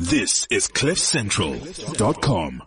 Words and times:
This 0.00 0.46
is 0.48 0.66
CliffCentral.com. 0.66 2.62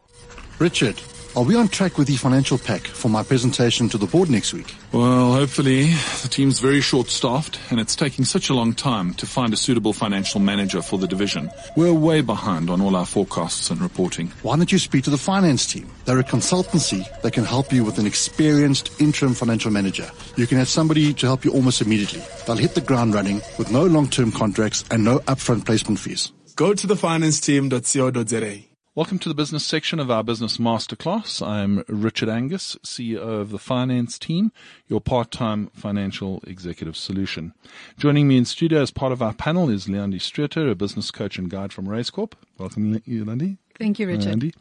Richard, 0.59 1.01
are 1.35 1.41
we 1.43 1.55
on 1.55 1.67
track 1.67 1.97
with 1.97 2.07
the 2.07 2.15
financial 2.15 2.59
pack 2.59 2.81
for 2.85 3.09
my 3.09 3.23
presentation 3.23 3.89
to 3.89 3.97
the 3.97 4.05
board 4.05 4.29
next 4.29 4.53
week? 4.53 4.75
Well, 4.91 5.33
hopefully. 5.33 5.85
The 6.21 6.27
team's 6.29 6.59
very 6.59 6.79
short 6.79 7.07
staffed 7.07 7.59
and 7.71 7.79
it's 7.79 7.95
taking 7.95 8.23
such 8.23 8.51
a 8.51 8.53
long 8.53 8.73
time 8.73 9.15
to 9.15 9.25
find 9.25 9.51
a 9.51 9.55
suitable 9.57 9.93
financial 9.93 10.39
manager 10.41 10.83
for 10.83 10.99
the 10.99 11.07
division. 11.07 11.49
We're 11.75 11.91
way 11.91 12.21
behind 12.21 12.69
on 12.69 12.81
all 12.81 12.95
our 12.95 13.07
forecasts 13.07 13.71
and 13.71 13.81
reporting. 13.81 14.27
Why 14.43 14.55
don't 14.55 14.71
you 14.71 14.77
speak 14.77 15.03
to 15.05 15.09
the 15.09 15.17
finance 15.17 15.65
team? 15.65 15.89
They're 16.05 16.19
a 16.19 16.23
consultancy 16.23 17.03
that 17.23 17.33
can 17.33 17.45
help 17.45 17.73
you 17.73 17.83
with 17.83 17.97
an 17.97 18.05
experienced 18.05 19.01
interim 19.01 19.33
financial 19.33 19.71
manager. 19.71 20.07
You 20.35 20.45
can 20.45 20.59
have 20.59 20.69
somebody 20.69 21.15
to 21.15 21.25
help 21.25 21.43
you 21.43 21.51
almost 21.51 21.81
immediately. 21.81 22.21
They'll 22.45 22.57
hit 22.57 22.75
the 22.75 22.81
ground 22.81 23.15
running 23.15 23.41
with 23.57 23.71
no 23.71 23.87
long-term 23.87 24.33
contracts 24.33 24.85
and 24.91 25.03
no 25.03 25.17
upfront 25.21 25.65
placement 25.65 25.97
fees. 25.97 26.31
Go 26.55 26.75
to 26.75 26.85
thefinanceteam.co.za. 26.85 28.67
Welcome 28.93 29.17
to 29.17 29.27
the 29.27 29.33
business 29.33 29.65
section 29.65 29.99
of 29.99 30.11
our 30.11 30.23
business 30.23 30.59
masterclass. 30.59 31.41
I'm 31.45 31.83
Richard 31.87 32.29
Angus, 32.29 32.77
CEO 32.85 33.17
of 33.17 33.49
the 33.49 33.57
finance 33.57 34.19
team, 34.19 34.51
your 34.87 35.01
part-time 35.01 35.71
financial 35.73 36.43
executive 36.45 36.95
solution. 36.95 37.55
Joining 37.97 38.27
me 38.27 38.37
in 38.37 38.45
studio 38.45 38.83
as 38.83 38.91
part 38.91 39.11
of 39.11 39.19
our 39.19 39.33
panel 39.33 39.67
is 39.67 39.89
Leandi 39.89 40.19
Streeter, 40.19 40.69
a 40.69 40.75
business 40.75 41.09
coach 41.09 41.39
and 41.39 41.49
guide 41.49 41.73
from 41.73 41.87
Raizcorp. 41.87 42.33
Welcome, 42.59 43.01
Leandi. 43.07 43.57
Thank 43.75 43.97
you, 43.97 44.05
Richard. 44.05 44.25
Leandi. 44.25 44.53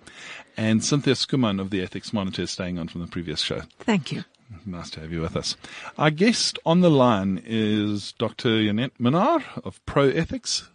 And 0.57 0.83
Cynthia 0.83 1.13
Schoeman 1.13 1.61
of 1.61 1.69
the 1.69 1.83
Ethics 1.83 2.15
Monitor 2.15 2.47
staying 2.47 2.79
on 2.79 2.89
from 2.89 3.03
the 3.03 3.07
previous 3.07 3.41
show. 3.43 3.65
Thank 3.81 4.13
you. 4.13 4.25
Nice 4.65 4.89
to 4.93 5.01
have 5.01 5.13
you 5.13 5.21
with 5.21 5.37
us. 5.37 5.59
Our 5.99 6.11
guest 6.11 6.59
on 6.65 6.81
the 6.81 6.91
line 6.91 7.43
is 7.45 8.13
Dr. 8.13 8.65
Janette 8.65 8.97
Minnaar 8.99 9.43
of 9.63 9.85
ProEthics. 9.85 10.69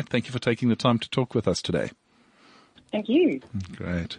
Thank 0.00 0.26
you 0.26 0.32
for 0.32 0.38
taking 0.38 0.68
the 0.68 0.76
time 0.76 0.98
to 0.98 1.10
talk 1.10 1.34
with 1.34 1.46
us 1.46 1.60
today. 1.60 1.90
Thank 2.90 3.08
you. 3.08 3.40
Great. 3.76 4.18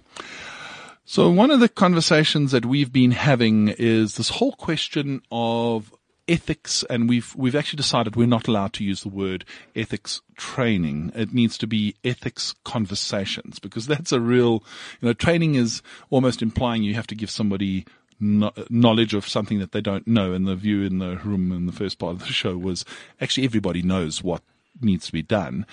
So 1.05 1.29
one 1.29 1.51
of 1.51 1.59
the 1.59 1.69
conversations 1.69 2.51
that 2.51 2.65
we've 2.65 2.91
been 2.91 3.11
having 3.11 3.69
is 3.69 4.15
this 4.15 4.29
whole 4.29 4.53
question 4.53 5.21
of 5.31 5.93
ethics 6.27 6.85
and 6.89 7.09
we've 7.09 7.35
we've 7.35 7.55
actually 7.55 7.75
decided 7.75 8.15
we're 8.15 8.25
not 8.25 8.47
allowed 8.47 8.71
to 8.71 8.83
use 8.83 9.01
the 9.01 9.09
word 9.09 9.43
ethics 9.75 10.21
training 10.37 11.11
it 11.13 11.33
needs 11.33 11.57
to 11.57 11.67
be 11.67 11.95
ethics 12.05 12.55
conversations 12.63 13.59
because 13.59 13.87
that's 13.87 14.13
a 14.13 14.21
real 14.21 14.63
you 15.01 15.07
know 15.07 15.11
training 15.11 15.55
is 15.55 15.81
almost 16.09 16.41
implying 16.41 16.81
you 16.81 16.93
have 16.93 17.07
to 17.07 17.15
give 17.15 17.29
somebody 17.29 17.85
knowledge 18.21 19.13
of 19.13 19.27
something 19.27 19.59
that 19.59 19.73
they 19.73 19.81
don't 19.81 20.07
know 20.07 20.31
and 20.31 20.47
the 20.47 20.55
view 20.55 20.83
in 20.83 20.99
the 20.99 21.17
room 21.17 21.51
in 21.51 21.65
the 21.65 21.73
first 21.73 21.99
part 21.99 22.13
of 22.13 22.19
the 22.19 22.27
show 22.27 22.57
was 22.57 22.85
actually 23.19 23.43
everybody 23.43 23.81
knows 23.81 24.23
what 24.23 24.41
needs 24.83 25.05
to 25.07 25.11
be 25.11 25.21
done 25.23 25.65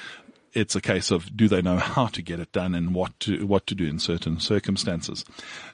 it's 0.52 0.74
a 0.74 0.80
case 0.80 1.10
of 1.10 1.36
do 1.36 1.48
they 1.48 1.62
know 1.62 1.76
how 1.78 2.06
to 2.06 2.22
get 2.22 2.40
it 2.40 2.52
done 2.52 2.74
and 2.74 2.94
what 2.94 3.18
to 3.20 3.46
what 3.46 3.66
to 3.66 3.74
do 3.74 3.86
in 3.86 3.98
certain 3.98 4.40
circumstances. 4.40 5.24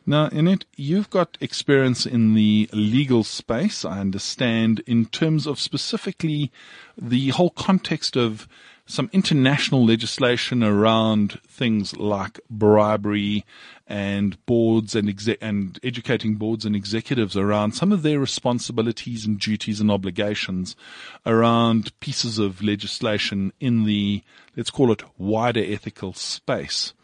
Now, 0.04 0.28
in 0.28 0.46
it, 0.46 0.64
you've 0.76 1.10
got 1.10 1.38
experience 1.40 2.06
in 2.06 2.34
the 2.34 2.68
legal 2.72 3.24
space. 3.24 3.84
I 3.84 4.00
understand 4.00 4.82
in 4.86 5.06
terms 5.06 5.46
of 5.46 5.58
specifically 5.58 6.52
the 6.96 7.30
whole 7.30 7.50
context 7.50 8.16
of 8.16 8.46
some 8.86 9.10
international 9.12 9.84
legislation 9.84 10.62
around 10.62 11.40
things 11.48 11.96
like 11.96 12.38
bribery 12.48 13.44
and 13.86 14.44
boards 14.46 14.94
and 14.94 15.08
exec- 15.08 15.38
and 15.40 15.78
educating 15.82 16.36
boards 16.36 16.64
and 16.64 16.76
executives 16.76 17.36
around 17.36 17.72
some 17.72 17.92
of 17.92 18.02
their 18.02 18.20
responsibilities 18.20 19.26
and 19.26 19.40
duties 19.40 19.80
and 19.80 19.90
obligations 19.90 20.76
around 21.24 21.98
pieces 22.00 22.38
of 22.38 22.62
legislation 22.62 23.52
in 23.60 23.84
the 23.84 24.22
let's 24.56 24.70
call 24.70 24.92
it 24.92 25.02
wider 25.18 25.62
ethical 25.64 26.12
space. 26.12 26.94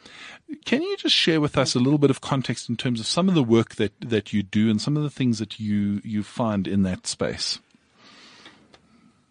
Can 0.64 0.82
you 0.82 0.96
just 0.96 1.14
share 1.14 1.40
with 1.40 1.58
us 1.58 1.74
a 1.74 1.78
little 1.80 1.98
bit 1.98 2.10
of 2.10 2.20
context 2.20 2.68
in 2.68 2.76
terms 2.76 3.00
of 3.00 3.06
some 3.06 3.28
of 3.28 3.34
the 3.34 3.42
work 3.42 3.76
that, 3.76 3.92
that 4.00 4.32
you 4.32 4.42
do 4.42 4.70
and 4.70 4.80
some 4.80 4.96
of 4.96 5.02
the 5.02 5.10
things 5.10 5.38
that 5.38 5.58
you, 5.58 6.00
you 6.04 6.22
find 6.22 6.68
in 6.68 6.82
that 6.82 7.06
space? 7.06 7.58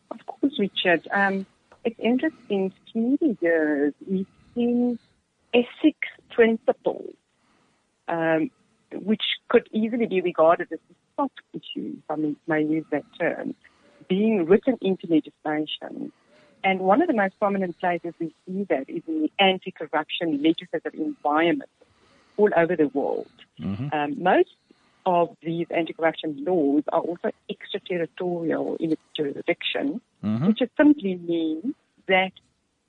Of 0.09 0.25
course, 0.25 0.58
Richard. 0.59 1.08
Um, 1.12 1.46
it's 1.84 2.00
interesting. 2.00 2.74
Through 2.92 3.18
the 3.22 3.38
years, 3.42 3.94
we've 4.08 4.28
seen 4.56 5.00
ethics 5.53 6.09
principles, 6.30 7.14
um, 8.08 8.52
which 8.94 9.24
could 9.50 9.68
easily 9.72 10.06
be 10.06 10.22
regarded 10.22 10.68
as 10.72 10.80
a 10.80 10.94
soft 11.16 11.40
issue, 11.53 11.96
if 11.97 12.09
I 12.09 12.36
may 12.47 12.64
use 12.64 12.86
that 12.92 13.03
term, 13.19 13.56
being 14.08 14.46
written 14.46 14.78
into 14.81 15.08
legislation. 15.08 16.12
And 16.64 16.80
one 16.80 17.02
of 17.02 17.08
the 17.08 17.14
most 17.14 17.40
prominent 17.40 17.80
places 17.80 18.13
we 18.19 18.36
see 18.46 18.66
that 18.69 18.88
is 18.88 19.02
in 19.08 19.24
the 19.24 19.31
anti-corruption 19.40 20.44
legislative 20.44 20.94
environment 20.94 21.69
all 22.38 22.50
over 22.56 22.75
the 22.75 22.88
world. 22.90 23.31
Mm-hmm. 23.59 23.88
Um, 23.92 24.22
most 24.22 24.50
of 25.06 25.35
these 25.41 25.67
anti-corruption 25.69 26.44
laws 26.45 26.84
are 26.91 27.01
also 27.01 27.31
extraterritorial 27.50 28.78
in 28.79 28.91
its 28.91 29.01
jurisdiction, 29.16 30.01
mm-hmm. 30.23 30.47
which 30.47 30.62
simply 30.78 31.16
means 31.16 31.73
that 32.07 32.31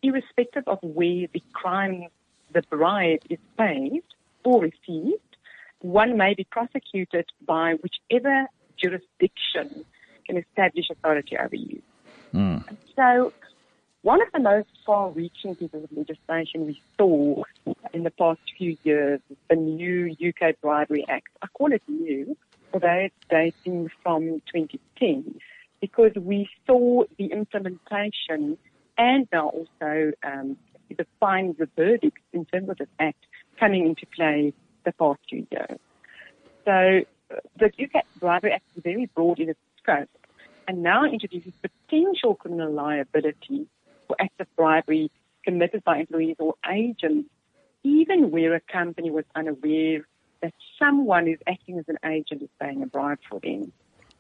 irrespective 0.03 0.65
of 0.67 0.79
where 0.83 1.27
the 1.33 1.43
crime, 1.53 2.07
the 2.53 2.63
bribe 2.63 3.21
is 3.31 3.39
paid 3.57 4.03
or 4.45 4.63
received, 4.63 5.21
one 5.81 6.17
may 6.17 6.35
be 6.35 6.45
prosecuted 6.45 7.27
by 7.47 7.75
whichever 7.75 8.47
jurisdiction 8.77 9.85
can 10.27 10.37
establish 10.37 10.91
authority 10.91 11.37
over 11.37 11.57
you. 11.57 11.83
Mm. 12.35 12.65
So 12.97 13.33
one 14.03 14.21
of 14.21 14.29
the 14.33 14.41
most 14.41 14.69
far-reaching 14.85 15.55
pieces 15.55 15.85
of 15.85 15.97
legislation 15.97 16.67
we 16.67 16.81
saw 16.99 17.43
in 17.93 18.03
the 18.03 18.11
past 18.11 18.41
few 18.59 18.77
years 18.83 19.21
is 19.31 19.37
the 19.49 19.55
new 19.55 20.11
UK 20.21 20.61
Bribery 20.61 21.05
Act. 21.09 21.29
I 21.41 21.47
call 21.47 21.73
it 21.73 21.83
new, 21.87 22.37
although 22.73 22.89
it's 22.89 23.15
dating 23.31 23.91
from 24.03 24.43
2010, 24.53 25.39
because 25.81 26.13
we 26.17 26.49
saw 26.67 27.05
the 27.17 27.27
implementation 27.27 28.59
and 28.99 29.29
now 29.33 29.51
also 29.51 30.13
um, 30.25 30.57
the 30.89 31.07
fines, 31.21 31.57
the 31.59 31.69
verdicts 31.77 32.23
in 32.33 32.45
terms 32.45 32.71
of 32.71 32.79
this 32.79 32.89
act 32.99 33.25
coming 33.59 33.87
into 33.87 34.05
play 34.07 34.53
the 34.85 34.93
past 34.93 35.21
few 35.29 35.47
years. 35.53 35.79
So 36.65 37.05
the 37.57 37.67
UK 37.67 38.05
Bribery 38.19 38.53
Act 38.53 38.65
is 38.77 38.83
very 38.83 39.07
broad 39.15 39.39
in 39.39 39.51
its 39.51 39.61
scope 39.81 40.09
and 40.67 40.83
now 40.83 41.05
introduces 41.05 41.53
potential 41.63 42.35
criminal 42.35 42.73
liability 42.73 43.69
for 44.13 44.23
acts 44.23 44.35
of 44.41 44.47
bribery 44.57 45.11
committed 45.45 45.83
by 45.85 45.99
employees 45.99 46.37
or 46.39 46.55
agents, 46.71 47.29
even 47.83 48.31
where 48.31 48.55
a 48.55 48.61
company 48.61 49.11
was 49.11 49.25
unaware 49.35 50.07
that 50.43 50.53
someone 50.79 51.27
who's 51.27 51.39
acting 51.47 51.79
as 51.79 51.85
an 51.89 51.99
agent 52.05 52.43
is 52.43 52.49
paying 52.61 52.83
a 52.83 52.87
bribe 52.87 53.19
for 53.29 53.41
them. 53.41 53.73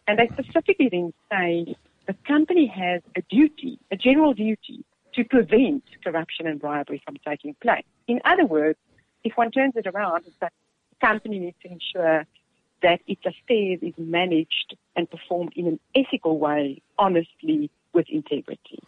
And 0.06 0.18
they 0.18 0.28
specifically 0.28 0.88
then 0.90 1.12
say 1.30 1.76
the 2.06 2.14
company 2.26 2.66
has 2.66 3.02
a 3.16 3.22
duty, 3.22 3.78
a 3.90 3.96
general 3.96 4.34
duty, 4.34 4.84
to 5.14 5.24
prevent 5.24 5.84
corruption 6.02 6.46
and 6.46 6.60
bribery 6.60 7.02
from 7.04 7.16
taking 7.26 7.54
place. 7.60 7.84
In 8.08 8.20
other 8.24 8.46
words, 8.46 8.78
if 9.24 9.36
one 9.36 9.50
turns 9.50 9.74
it 9.76 9.86
around, 9.86 10.24
it's 10.26 10.36
that 10.40 10.52
the 10.90 11.06
company 11.06 11.38
needs 11.38 11.56
to 11.62 11.70
ensure 11.70 12.26
that 12.82 13.00
its 13.06 13.22
affairs 13.26 13.78
is 13.82 13.94
managed 13.98 14.76
and 14.96 15.08
performed 15.08 15.52
in 15.54 15.66
an 15.66 15.80
ethical 15.94 16.38
way, 16.38 16.82
honestly, 16.98 17.70
with 17.92 18.06
integrity. 18.08 18.80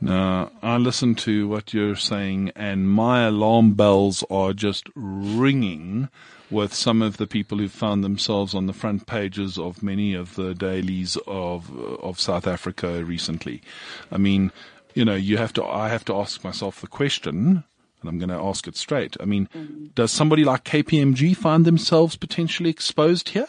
Now, 0.00 0.50
I 0.62 0.76
listen 0.76 1.14
to 1.16 1.48
what 1.48 1.72
you're 1.72 1.96
saying, 1.96 2.52
and 2.56 2.88
my 2.88 3.22
alarm 3.22 3.74
bells 3.74 4.24
are 4.28 4.52
just 4.52 4.88
ringing 4.94 6.08
with 6.50 6.74
some 6.74 7.02
of 7.02 7.16
the 7.16 7.26
people 7.26 7.58
who 7.58 7.68
found 7.68 8.04
themselves 8.04 8.54
on 8.54 8.66
the 8.66 8.72
front 8.72 9.06
pages 9.06 9.58
of 9.58 9.82
many 9.82 10.14
of 10.14 10.34
the 10.34 10.54
dailies 10.54 11.16
of 11.26 11.70
of 12.00 12.20
South 12.20 12.46
Africa 12.46 13.04
recently. 13.04 13.62
I 14.10 14.18
mean, 14.18 14.52
you 14.94 15.04
know, 15.04 15.14
you 15.14 15.36
have 15.36 15.52
to. 15.54 15.64
I 15.64 15.88
have 15.88 16.04
to 16.06 16.14
ask 16.16 16.44
myself 16.44 16.80
the 16.80 16.86
question, 16.86 17.64
and 18.00 18.08
I'm 18.08 18.18
going 18.18 18.28
to 18.28 18.44
ask 18.44 18.68
it 18.68 18.76
straight. 18.76 19.16
I 19.20 19.24
mean, 19.24 19.48
mm-hmm. 19.54 19.86
does 19.94 20.12
somebody 20.12 20.44
like 20.44 20.64
KPMG 20.64 21.36
find 21.36 21.64
themselves 21.64 22.16
potentially 22.16 22.70
exposed 22.70 23.30
here 23.30 23.48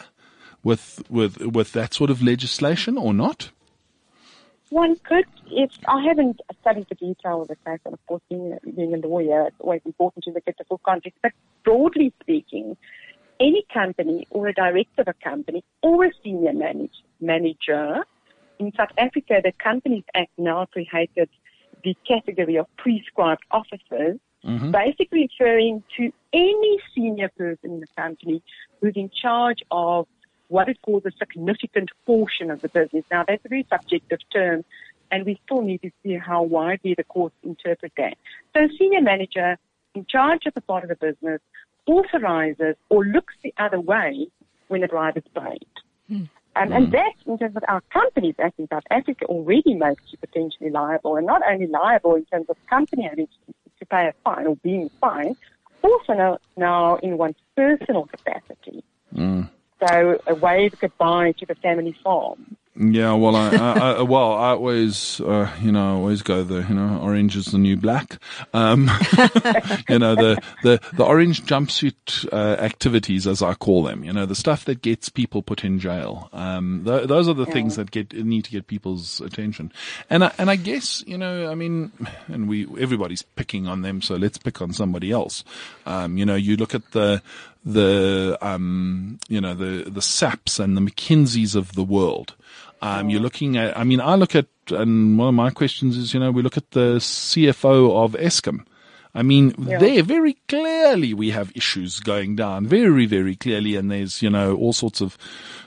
with 0.64 1.04
with 1.10 1.38
with 1.42 1.74
that 1.74 1.94
sort 1.94 2.10
of 2.10 2.22
legislation 2.22 2.98
or 2.98 3.14
not? 3.14 3.52
One 4.70 4.96
could, 4.98 5.26
if 5.48 5.72
I 5.88 6.04
haven't 6.04 6.42
studied 6.62 6.88
the 6.90 6.96
detail 6.96 7.44
of 7.44 7.48
the 7.48 7.56
case, 7.56 7.80
and 7.86 7.94
of 7.94 8.06
course, 8.08 8.22
being, 8.30 8.58
being 8.76 8.94
a 8.94 9.08
lawyer, 9.08 9.48
it's 9.48 9.56
always 9.60 9.82
important 9.86 10.24
to 10.26 10.32
look 10.32 10.44
at 10.48 10.58
the 10.58 10.64
full 10.66 10.82
context. 10.84 11.20
But 11.22 11.34
broadly 11.64 12.14
speaking, 12.22 12.76
any 13.40 13.66
company 13.74 14.28
or 14.32 14.48
a 14.48 14.54
director 14.54 15.02
of 15.02 15.08
a 15.08 15.14
company 15.14 15.64
or 15.84 16.06
a 16.06 16.12
senior 16.24 16.54
manage, 16.54 16.96
manager 17.20 18.06
in 18.60 18.72
South 18.76 18.92
Africa, 18.98 19.42
the 19.44 19.52
Companies 19.52 20.04
Act 20.14 20.32
now 20.38 20.66
created 20.66 21.30
the 21.84 21.96
category 22.08 22.58
of 22.58 22.68
prescribed 22.78 23.44
officers, 23.52 24.18
mm-hmm. 24.44 24.72
basically 24.72 25.30
referring 25.40 25.84
to 25.98 26.12
any 26.34 26.80
senior 26.96 27.30
person 27.38 27.72
in 27.72 27.80
the 27.82 27.88
company 27.98 28.42
who's 28.82 28.94
in 28.96 29.10
charge 29.22 29.60
of 29.72 30.08
what 30.48 30.70
it 30.70 30.82
calls 30.82 31.04
a 31.06 31.12
significant 31.12 31.90
portion 32.06 32.52
of 32.52 32.62
the 32.62 32.70
business. 32.70 33.04
Now, 33.12 33.26
that's 33.28 33.44
a 33.46 33.50
very 33.50 33.66
subjective 33.70 34.20
term 34.32 34.64
and 35.12 35.26
we 35.26 35.40
still 35.46 35.62
need 35.62 35.82
to 35.82 35.92
see 36.04 36.16
how 36.16 36.44
widely 36.44 36.94
the 36.96 37.04
courts 37.04 37.36
interpret 37.44 37.92
that. 37.98 38.18
So 38.54 38.64
a 38.64 38.70
senior 38.78 39.02
manager 39.02 39.58
in 39.94 40.06
charge 40.06 40.46
of 40.46 40.54
a 40.56 40.62
part 40.62 40.84
of 40.84 40.90
the 40.90 40.96
business 40.96 41.42
authorizes 41.86 42.76
or 42.90 43.06
looks 43.06 43.34
the 43.44 43.54
other 43.58 43.80
way 43.80 44.28
when 44.68 44.84
a 44.84 44.88
bribe 44.88 45.18
is 45.18 45.24
paid. 45.34 45.68
Um, 46.58 46.72
And 46.72 46.92
that, 46.94 47.14
in 47.26 47.38
terms 47.38 47.56
of 47.56 47.64
our 47.68 47.82
companies 47.92 48.36
Act 48.40 48.60
in 48.60 48.68
South 48.70 48.84
Africa, 48.90 49.26
already 49.26 49.74
makes 49.74 50.04
you 50.12 50.18
potentially 50.18 50.70
liable, 50.70 51.18
and 51.18 51.28
not 51.28 51.42
only 51.50 51.68
liable 51.68 52.16
in 52.16 52.26
terms 52.26 52.48
of 52.50 52.56
company 52.68 53.04
having 53.04 53.28
to, 53.28 53.54
to 53.80 53.86
pay 53.86 54.08
a 54.08 54.14
fine 54.24 54.48
or 54.48 54.56
being 54.58 54.90
fined, 55.02 55.36
also 55.84 56.14
now, 56.14 56.38
now 56.56 56.96
in 56.98 57.18
one's 57.18 57.36
personal 57.56 58.06
capacity. 58.06 58.84
So 59.80 60.18
a 60.28 60.36
wave 60.36 60.74
goodbye 60.80 61.34
to 61.40 61.46
the 61.46 61.56
family 61.56 61.96
farm. 62.04 62.58
Yeah, 62.78 63.14
well, 63.14 63.38
I, 63.38 63.56
I, 63.56 63.92
I 63.94 64.02
well, 64.02 64.34
I 64.34 64.50
always, 64.50 65.22
uh, 65.22 65.50
you 65.62 65.72
know, 65.72 65.94
I 65.94 65.96
always 65.96 66.22
go 66.22 66.44
the, 66.44 66.62
you 66.68 66.76
know, 66.76 67.00
orange 67.02 67.38
is 67.38 67.46
the 67.46 67.58
new 67.58 67.78
black. 67.78 68.18
Um, 68.54 68.92
you 69.88 70.00
know, 70.00 70.16
the, 70.16 70.42
the, 70.62 70.82
the 70.94 71.06
orange 71.06 71.44
jumpsuit, 71.46 72.28
uh, 72.34 72.62
activities, 72.62 73.28
as 73.28 73.42
I 73.42 73.54
call 73.54 73.84
them, 73.84 74.04
you 74.04 74.12
know, 74.12 74.26
the 74.26 74.36
stuff 74.36 74.66
that 74.66 74.82
gets 74.82 75.08
people 75.08 75.42
put 75.42 75.64
in 75.64 75.80
jail. 75.80 76.30
Um, 76.34 76.84
th- 76.84 77.08
those 77.08 77.30
are 77.30 77.34
the 77.34 77.46
things 77.46 77.78
that 77.78 77.92
get, 77.92 78.12
need 78.12 78.44
to 78.44 78.52
get 78.52 78.68
people's 78.68 79.22
attention. 79.22 79.72
And 80.10 80.26
I, 80.26 80.34
and 80.38 80.50
I 80.50 80.58
guess, 80.58 81.02
you 81.08 81.18
know, 81.18 81.50
I 81.50 81.56
mean, 81.56 81.94
and 82.28 82.50
we, 82.50 82.68
everybody's 82.78 83.22
picking 83.22 83.68
on 83.68 83.84
them, 83.84 84.02
so 84.02 84.16
let's 84.18 84.38
pick 84.38 84.62
on 84.62 84.74
somebody 84.74 85.12
else. 85.12 85.46
Um, 85.86 86.18
you 86.18 86.26
know, 86.26 86.36
you 86.36 86.58
look 86.58 86.76
at 86.76 86.92
the, 86.92 87.22
the, 87.64 88.38
um, 88.42 89.18
you 89.30 89.40
know, 89.40 89.54
the, 89.56 89.90
the 89.90 90.02
SAPs 90.02 90.60
and 90.60 90.76
the 90.76 90.82
McKinseys 90.82 91.56
of 91.56 91.74
the 91.74 91.84
world. 91.84 92.36
Um, 92.86 93.10
you're 93.10 93.22
looking 93.22 93.58
at, 93.58 93.76
I 93.76 93.84
mean, 93.84 94.00
I 94.00 94.14
look 94.14 94.36
at, 94.36 94.46
and 94.70 95.18
one 95.18 95.30
of 95.30 95.34
my 95.34 95.50
questions 95.50 95.98
is, 95.98 96.14
you 96.14 96.20
know, 96.20 96.30
we 96.30 96.44
look 96.44 96.56
at 96.56 96.70
the 96.72 96.98
CFO 96.98 98.04
of 98.04 98.14
Eskom. 98.14 98.64
I 99.16 99.24
mean, 99.24 99.56
there 99.58 100.04
very 100.04 100.34
clearly 100.50 101.14
we 101.14 101.32
have 101.32 101.52
issues 101.56 102.02
going 102.02 102.36
down, 102.36 102.68
very, 102.68 103.06
very 103.06 103.36
clearly, 103.38 103.78
and 103.78 103.90
there's, 103.90 104.22
you 104.22 104.30
know, 104.30 104.56
all 104.56 104.74
sorts 104.74 105.00
of 105.00 105.18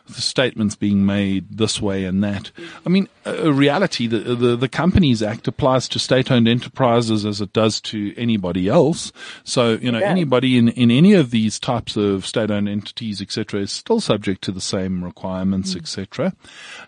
statements 0.08 0.76
being 0.76 1.06
made 1.06 1.56
this 1.56 1.80
way 1.80 2.04
and 2.04 2.22
that. 2.22 2.50
Mm-hmm. 2.56 2.78
I 2.86 2.88
mean, 2.90 3.08
a 3.24 3.52
reality, 3.52 4.06
the, 4.06 4.18
the, 4.18 4.56
the 4.56 4.68
Companies 4.68 5.22
Act 5.22 5.48
applies 5.48 5.88
to 5.88 5.98
state-owned 5.98 6.46
enterprises 6.46 7.24
as 7.24 7.40
it 7.40 7.54
does 7.54 7.80
to 7.82 8.14
anybody 8.16 8.68
else. 8.68 9.12
So, 9.44 9.72
you 9.72 9.92
know, 9.92 9.98
anybody 9.98 10.58
in, 10.58 10.68
in 10.68 10.90
any 10.90 11.14
of 11.14 11.30
these 11.30 11.58
types 11.58 11.96
of 11.96 12.26
state-owned 12.26 12.68
entities, 12.68 13.22
etc., 13.22 13.60
is 13.60 13.72
still 13.72 14.00
subject 14.00 14.42
to 14.42 14.52
the 14.52 14.60
same 14.60 15.02
requirements, 15.02 15.74
mm. 15.74 15.78
etc. 15.78 16.34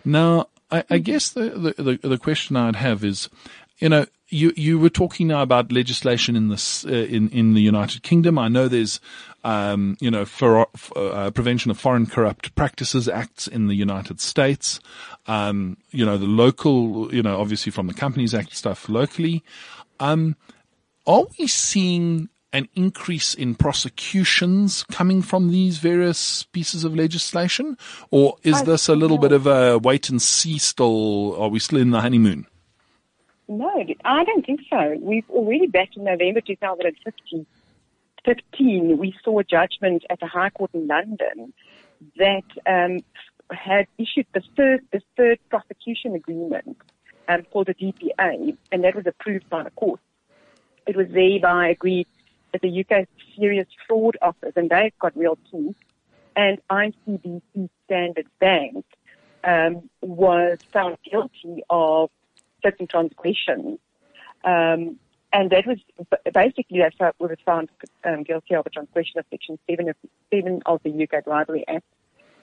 Now, 0.04 0.48
I, 0.70 0.78
I 0.78 0.82
mm-hmm. 0.82 1.02
guess 1.02 1.30
the, 1.30 1.50
the, 1.50 1.82
the, 1.82 2.08
the 2.08 2.18
question 2.18 2.56
I'd 2.56 2.76
have 2.76 3.02
is, 3.02 3.28
you 3.80 3.88
know, 3.88 4.06
you 4.28 4.52
you 4.56 4.78
were 4.78 4.90
talking 4.90 5.26
now 5.26 5.42
about 5.42 5.72
legislation 5.72 6.36
in 6.36 6.48
this 6.48 6.84
uh, 6.84 6.90
in 6.90 7.30
in 7.30 7.54
the 7.54 7.62
United 7.62 8.02
Kingdom. 8.02 8.38
I 8.38 8.48
know 8.48 8.68
there's 8.68 9.00
um, 9.42 9.96
you 10.00 10.10
know 10.10 10.24
for, 10.24 10.68
uh, 10.94 11.30
prevention 11.30 11.70
of 11.70 11.78
foreign 11.78 12.06
corrupt 12.06 12.54
practices 12.54 13.08
acts 13.08 13.48
in 13.48 13.66
the 13.66 13.74
United 13.74 14.20
States. 14.20 14.80
Um, 15.26 15.78
you 15.90 16.04
know 16.04 16.16
the 16.16 16.26
local, 16.26 17.12
you 17.12 17.22
know 17.22 17.40
obviously 17.40 17.72
from 17.72 17.86
the 17.86 17.94
Companies 17.94 18.34
Act 18.34 18.54
stuff 18.54 18.88
locally. 18.88 19.42
Um, 19.98 20.36
are 21.06 21.24
we 21.38 21.46
seeing 21.46 22.28
an 22.52 22.68
increase 22.74 23.32
in 23.32 23.54
prosecutions 23.54 24.84
coming 24.90 25.22
from 25.22 25.50
these 25.50 25.78
various 25.78 26.44
pieces 26.44 26.84
of 26.84 26.94
legislation, 26.94 27.78
or 28.10 28.36
is 28.42 28.62
this 28.62 28.88
a 28.88 28.94
little 28.94 29.18
bit 29.18 29.32
of 29.32 29.46
a 29.46 29.78
wait 29.78 30.08
and 30.08 30.20
see? 30.20 30.58
Still, 30.58 31.40
are 31.40 31.48
we 31.48 31.58
still 31.58 31.78
in 31.78 31.90
the 31.90 32.00
honeymoon? 32.00 32.46
No, 33.50 33.84
I 34.04 34.22
don't 34.22 34.46
think 34.46 34.60
so. 34.70 34.96
We've 35.00 35.28
already 35.28 35.66
back 35.66 35.96
in 35.96 36.04
November 36.04 36.40
2015, 36.40 38.96
we 38.96 39.12
saw 39.24 39.40
a 39.40 39.44
judgment 39.44 40.04
at 40.08 40.20
the 40.20 40.28
High 40.28 40.50
Court 40.50 40.70
in 40.72 40.86
London 40.86 41.52
that 42.16 42.44
um, 42.64 43.00
had 43.50 43.88
issued 43.98 44.28
the 44.34 44.42
third, 44.56 44.82
the 44.92 45.00
third 45.16 45.40
prosecution 45.48 46.14
agreement 46.14 46.76
um, 47.26 47.44
for 47.50 47.64
the 47.64 47.74
DPA, 47.74 48.56
and 48.70 48.84
that 48.84 48.94
was 48.94 49.08
approved 49.08 49.50
by 49.50 49.64
the 49.64 49.70
court. 49.70 49.98
It 50.86 50.94
was 50.94 51.08
thereby 51.08 51.70
agreed 51.70 52.06
that 52.52 52.62
the 52.62 52.84
UK 52.84 53.08
Serious 53.36 53.66
Fraud 53.88 54.16
Office, 54.22 54.52
and 54.54 54.70
they've 54.70 54.96
got 55.00 55.16
real 55.16 55.36
teeth, 55.50 55.74
and 56.36 56.60
ICBC 56.70 57.68
Standard 57.84 58.28
Bank 58.38 58.84
um, 59.42 59.90
was 60.02 60.60
found 60.72 60.98
guilty 61.02 61.64
of 61.68 62.10
certain 62.62 62.86
transgressions. 62.86 63.78
Um, 64.44 64.98
and 65.32 65.50
that 65.50 65.66
was 65.66 65.78
basically 66.32 66.80
that 66.80 67.14
was 67.18 67.36
found 67.46 67.70
um, 68.04 68.24
guilty 68.24 68.54
of 68.54 68.66
a 68.66 68.70
transgression 68.70 69.20
of 69.20 69.26
Section 69.30 69.58
7 69.68 69.88
of, 69.88 69.96
7 70.32 70.62
of 70.66 70.82
the 70.82 70.90
UK 71.04 71.24
Bribery 71.24 71.64
Act, 71.68 71.84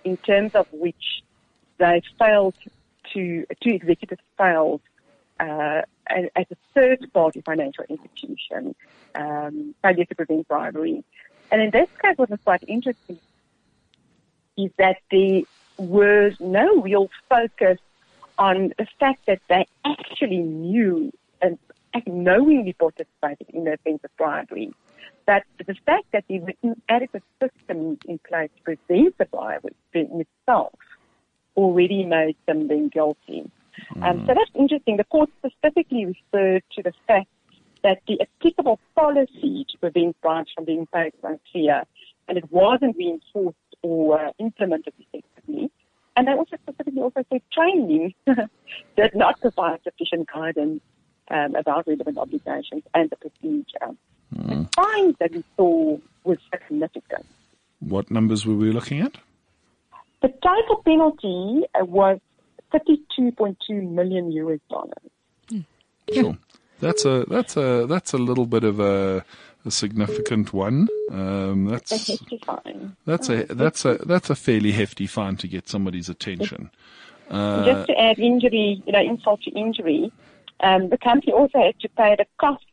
in 0.04 0.16
terms 0.18 0.56
of 0.56 0.68
which 0.72 1.22
they 1.80 2.02
failed 2.18 2.56
to, 3.14 3.46
two 3.62 3.70
executives 3.70 4.22
failed 4.38 4.82
uh, 5.40 5.82
as 6.10 6.46
a 6.50 6.56
third 6.74 7.12
party 7.14 7.42
financial 7.42 7.84
institution, 7.90 8.76
um, 9.16 9.76
failure 9.82 10.06
to 10.06 10.16
prevent 10.16 10.48
bribery. 10.48 11.04
And 11.52 11.62
in 11.62 11.72
this 11.72 11.90
case, 12.02 12.18
what 12.18 12.30
was 12.30 12.40
quite 12.44 12.64
interesting 12.68 13.20
is 14.58 14.72
that 14.78 14.98
there 15.12 15.42
was 15.78 16.34
no 16.40 16.82
real 16.82 17.10
focus 17.30 17.80
on 18.38 18.74
the 18.78 18.88
fact 19.00 19.26
that 19.28 19.42
they 19.50 19.66
actually 19.86 20.38
knew 20.38 21.12
and 21.42 21.58
knowingly 22.06 22.74
participated 22.74 23.48
in 23.50 23.64
the 23.64 23.74
offence 23.74 24.02
of 24.04 24.16
bribery. 24.18 24.72
But 25.26 25.44
the 25.66 25.76
fact 25.86 26.06
that 26.14 26.24
there 26.30 26.42
were 26.42 26.54
inadequate 26.64 27.24
systems 27.42 28.00
in 28.06 28.20
place 28.20 28.50
to 28.58 28.64
prevent 28.64 29.18
the 29.18 29.26
bribery 29.26 29.76
in 29.94 30.22
itself 30.22 30.74
already 31.56 32.06
made 32.06 32.38
them 32.46 32.68
then 32.68 32.88
guilty. 32.90 33.50
Um, 34.02 34.26
so 34.26 34.34
that's 34.34 34.52
interesting. 34.56 34.98
The 34.98 35.04
court 35.04 35.30
specifically 35.40 36.06
referred 36.06 36.64
to 36.76 36.84
the 36.84 36.94
fact 37.08 37.28
that 37.84 38.02
the 38.08 38.22
applicable 38.22 38.80
policy 38.96 39.66
to 39.70 39.78
prevent 39.80 40.20
bribes 40.22 40.52
from 40.56 40.66
being 40.66 40.88
paid 40.88 41.14
was 41.22 41.38
unclear 41.40 41.84
and 42.28 42.38
it 42.38 42.52
wasn't 42.52 42.98
reinforced 42.98 43.58
or 43.82 44.20
uh, 44.20 44.32
implemented 44.40 44.94
effectively. 45.00 45.72
And 46.16 46.28
they 46.28 46.34
also 46.34 46.58
specifically 46.98 47.02
also 47.02 47.26
said 47.30 47.42
training 47.52 48.14
did 48.96 49.16
not 49.16 49.40
provide 49.40 49.80
sufficient 49.84 50.28
guidance 50.34 50.82
um, 51.30 51.56
about 51.56 51.88
relevant 51.88 52.18
obligations 52.18 52.84
and 52.94 53.10
the 53.10 53.16
procedure. 53.18 53.96
The 54.32 54.68
fines 54.76 55.16
that 55.20 55.32
we 55.32 55.44
saw 55.56 55.98
was 56.24 56.38
significant. 56.52 57.26
What 57.80 58.12
numbers 58.12 58.46
were 58.46 58.56
we 58.56 58.72
looking 58.72 59.02
at? 59.02 59.18
The 60.22 60.30
total 60.44 60.82
penalty 60.84 61.64
uh, 61.80 61.86
was 61.86 62.20
32.2 62.74 63.90
million 63.90 64.32
US 64.32 64.60
dollars. 64.70 65.64
Sure. 66.14 66.38
That's 66.80 67.06
a 67.06 67.26
that's 67.28 67.58
a 67.58 67.88
that's 67.88 68.14
a 68.14 68.18
little 68.18 68.46
bit 68.46 68.64
of 68.64 68.80
a, 68.80 69.26
a 69.68 69.72
significant 69.72 70.54
one. 70.54 70.88
Um, 71.12 71.68
A 71.68 71.72
that's 71.72 71.92
hefty 72.08 72.40
fine. 72.46 72.96
that's 73.06 73.30
a 73.30 73.44
that's 73.46 73.86
a 73.86 73.96
that's 74.06 74.30
a 74.30 74.36
fairly 74.36 74.72
hefty 74.72 75.06
fine 75.08 75.38
to 75.38 75.48
get 75.48 75.68
somebody's 75.70 76.10
attention. 76.10 76.72
Uh, 77.30 77.66
Just 77.66 77.88
to 77.88 78.00
add 78.00 78.18
injury, 78.20 78.82
you 78.86 78.92
know, 78.94 79.02
insult 79.02 79.42
to 79.44 79.52
injury, 79.52 80.12
um, 80.62 80.90
the 80.90 80.98
company 80.98 81.34
also 81.34 81.60
had 81.60 81.78
to 81.82 81.90
pay 81.90 82.16
the 82.18 82.26
costs 82.40 82.64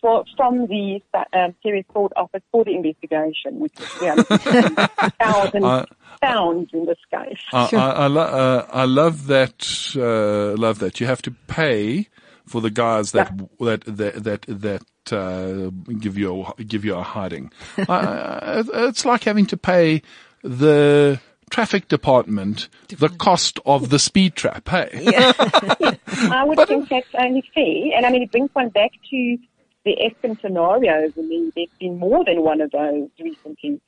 for, 0.00 0.24
from 0.36 0.66
the 0.66 1.00
um, 1.34 1.54
serious 1.62 1.84
fraud 1.92 2.12
office 2.16 2.42
for 2.52 2.64
the 2.64 2.74
investigation, 2.74 3.58
which 3.60 3.72
was 3.78 3.88
350,000 3.88 5.64
I- 5.64 5.84
pounds 6.22 6.70
in 6.72 6.86
this 6.86 6.98
case. 7.10 7.38
I, 7.52 7.68
I, 7.72 7.90
I, 7.90 8.06
lo- 8.06 8.22
uh, 8.22 8.66
I 8.72 8.84
love 8.84 9.26
that. 9.26 9.66
Uh, 9.94 10.56
love 10.58 10.78
that 10.78 10.98
you 11.00 11.06
have 11.06 11.20
to 11.22 11.30
pay 11.46 12.08
for 12.46 12.60
the 12.60 12.70
guys 12.70 13.12
that 13.12 13.36
that 13.60 13.84
that 13.84 14.22
that 14.24 14.42
that 14.48 14.82
uh, 15.12 15.70
give 15.98 16.16
you 16.18 16.46
a, 16.58 16.64
give 16.64 16.84
you 16.84 16.94
a 16.94 17.02
hiding. 17.02 17.52
I, 17.78 17.82
I, 17.88 18.64
it's 18.88 19.04
like 19.04 19.24
having 19.24 19.46
to 19.46 19.56
pay 19.56 20.02
the 20.42 21.20
traffic 21.50 21.88
department 21.88 22.68
the 22.88 23.08
cost 23.08 23.60
of 23.64 23.90
the 23.90 23.98
speed 23.98 24.34
trap. 24.34 24.68
Hey, 24.68 24.88
I 25.06 26.44
would 26.44 26.66
think 26.66 26.88
that's 26.88 27.06
only 27.18 27.44
fair. 27.54 27.96
And 27.96 28.06
I 28.06 28.10
mean, 28.10 28.22
it 28.22 28.30
brings 28.30 28.50
one 28.52 28.70
back 28.70 28.92
to 29.10 29.38
the 29.84 29.96
Eskom 29.96 30.40
scenarios. 30.40 31.12
I 31.16 31.22
mean, 31.22 31.52
there's 31.54 31.68
been 31.78 31.98
more 31.98 32.24
than 32.24 32.42
one 32.42 32.60
of 32.60 32.70
those 32.72 33.08
recently 33.20 33.80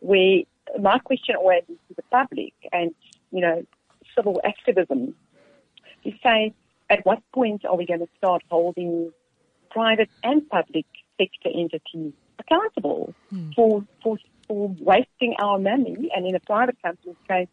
where 0.00 0.42
my 0.80 0.98
question 0.98 1.36
always 1.36 1.62
is 1.68 1.78
to 1.88 1.94
the 1.94 2.02
public 2.10 2.52
and, 2.72 2.94
you 3.30 3.40
know, 3.40 3.64
civil 4.14 4.40
activism 4.44 5.14
You 6.02 6.12
say, 6.22 6.52
at 6.90 7.04
what 7.06 7.22
point 7.32 7.64
are 7.64 7.76
we 7.76 7.86
going 7.86 8.00
to 8.00 8.08
start 8.18 8.42
holding 8.50 9.12
private 9.74 10.08
and 10.22 10.48
public 10.48 10.86
sector 11.18 11.50
entities 11.52 12.12
accountable 12.38 13.12
hmm. 13.30 13.50
for, 13.54 13.84
for, 14.02 14.16
for 14.46 14.68
wasting 14.80 15.34
our 15.42 15.58
money 15.58 16.10
and 16.14 16.26
in 16.26 16.34
a 16.34 16.40
private 16.40 16.76
company's 16.82 17.16
case, 17.28 17.48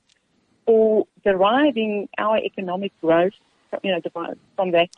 for 0.65 1.05
deriving 1.23 2.07
our 2.17 2.37
economic 2.37 2.91
growth 3.01 3.33
you 3.83 3.91
know, 3.91 4.33
from 4.55 4.71
that, 4.71 4.89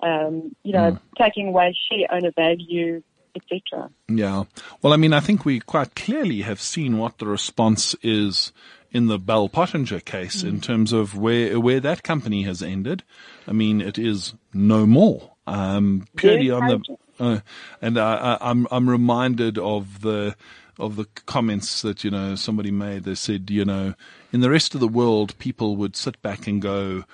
um, 0.00 0.54
you 0.62 0.72
know, 0.72 0.92
hmm. 0.92 1.22
taking 1.22 1.48
away 1.48 1.74
share 1.90 2.06
owner 2.12 2.30
value, 2.36 3.02
etc. 3.34 3.90
Yeah. 4.08 4.44
Well, 4.82 4.92
I 4.92 4.96
mean, 4.96 5.12
I 5.12 5.20
think 5.20 5.44
we 5.44 5.60
quite 5.60 5.94
clearly 5.94 6.42
have 6.42 6.60
seen 6.60 6.98
what 6.98 7.18
the 7.18 7.26
response 7.26 7.94
is 8.02 8.52
in 8.92 9.06
the 9.06 9.18
Bell 9.18 9.48
Pottinger 9.48 10.00
case 10.00 10.42
hmm. 10.42 10.48
in 10.48 10.60
terms 10.60 10.92
of 10.92 11.16
where 11.16 11.58
where 11.58 11.80
that 11.80 12.02
company 12.02 12.42
has 12.42 12.62
ended. 12.62 13.02
I 13.46 13.52
mean, 13.52 13.80
it 13.80 13.98
is 13.98 14.34
no 14.52 14.86
more. 14.86 15.32
Um, 15.50 16.06
purely 16.14 16.48
Very 16.48 16.50
on 16.50 16.68
the, 16.68 16.96
uh, 17.18 17.40
and 17.82 17.98
I, 17.98 18.14
I, 18.14 18.50
I'm 18.50 18.68
I'm 18.70 18.88
reminded 18.88 19.58
of 19.58 20.02
the 20.02 20.36
of 20.78 20.94
the 20.94 21.06
comments 21.26 21.82
that 21.82 22.04
you 22.04 22.10
know 22.10 22.36
somebody 22.36 22.70
made. 22.70 23.02
They 23.02 23.16
said, 23.16 23.50
you 23.50 23.64
know, 23.64 23.94
in 24.32 24.40
the 24.40 24.50
rest 24.50 24.74
of 24.74 24.80
the 24.80 24.88
world, 24.88 25.36
people 25.38 25.74
would 25.76 25.96
sit 25.96 26.22
back 26.22 26.46
and 26.46 26.62
go, 26.62 27.04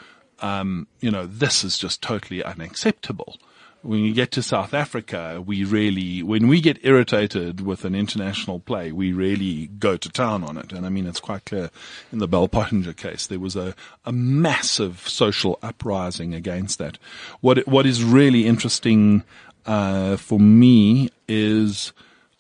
um, 0.40 0.86
you 1.00 1.10
know, 1.10 1.24
this 1.24 1.64
is 1.64 1.78
just 1.78 2.02
totally 2.02 2.44
unacceptable. 2.44 3.38
When 3.82 4.00
you 4.00 4.12
get 4.12 4.32
to 4.32 4.42
South 4.42 4.74
Africa, 4.74 5.40
we 5.44 5.62
really, 5.62 6.22
when 6.22 6.48
we 6.48 6.60
get 6.60 6.84
irritated 6.84 7.60
with 7.60 7.84
an 7.84 7.94
international 7.94 8.58
play, 8.58 8.90
we 8.90 9.12
really 9.12 9.68
go 9.78 9.96
to 9.96 10.08
town 10.08 10.42
on 10.42 10.58
it. 10.58 10.72
And 10.72 10.84
I 10.84 10.88
mean, 10.88 11.06
it's 11.06 11.20
quite 11.20 11.44
clear 11.44 11.70
in 12.10 12.18
the 12.18 12.26
Bell 12.26 12.48
Pottinger 12.48 12.94
case, 12.94 13.26
there 13.28 13.38
was 13.38 13.54
a, 13.54 13.74
a 14.04 14.10
massive 14.10 15.08
social 15.08 15.58
uprising 15.62 16.34
against 16.34 16.78
that. 16.78 16.98
What, 17.40 17.66
what 17.68 17.86
is 17.86 18.02
really 18.02 18.46
interesting, 18.46 19.22
uh, 19.66 20.16
for 20.16 20.40
me 20.40 21.10
is 21.28 21.92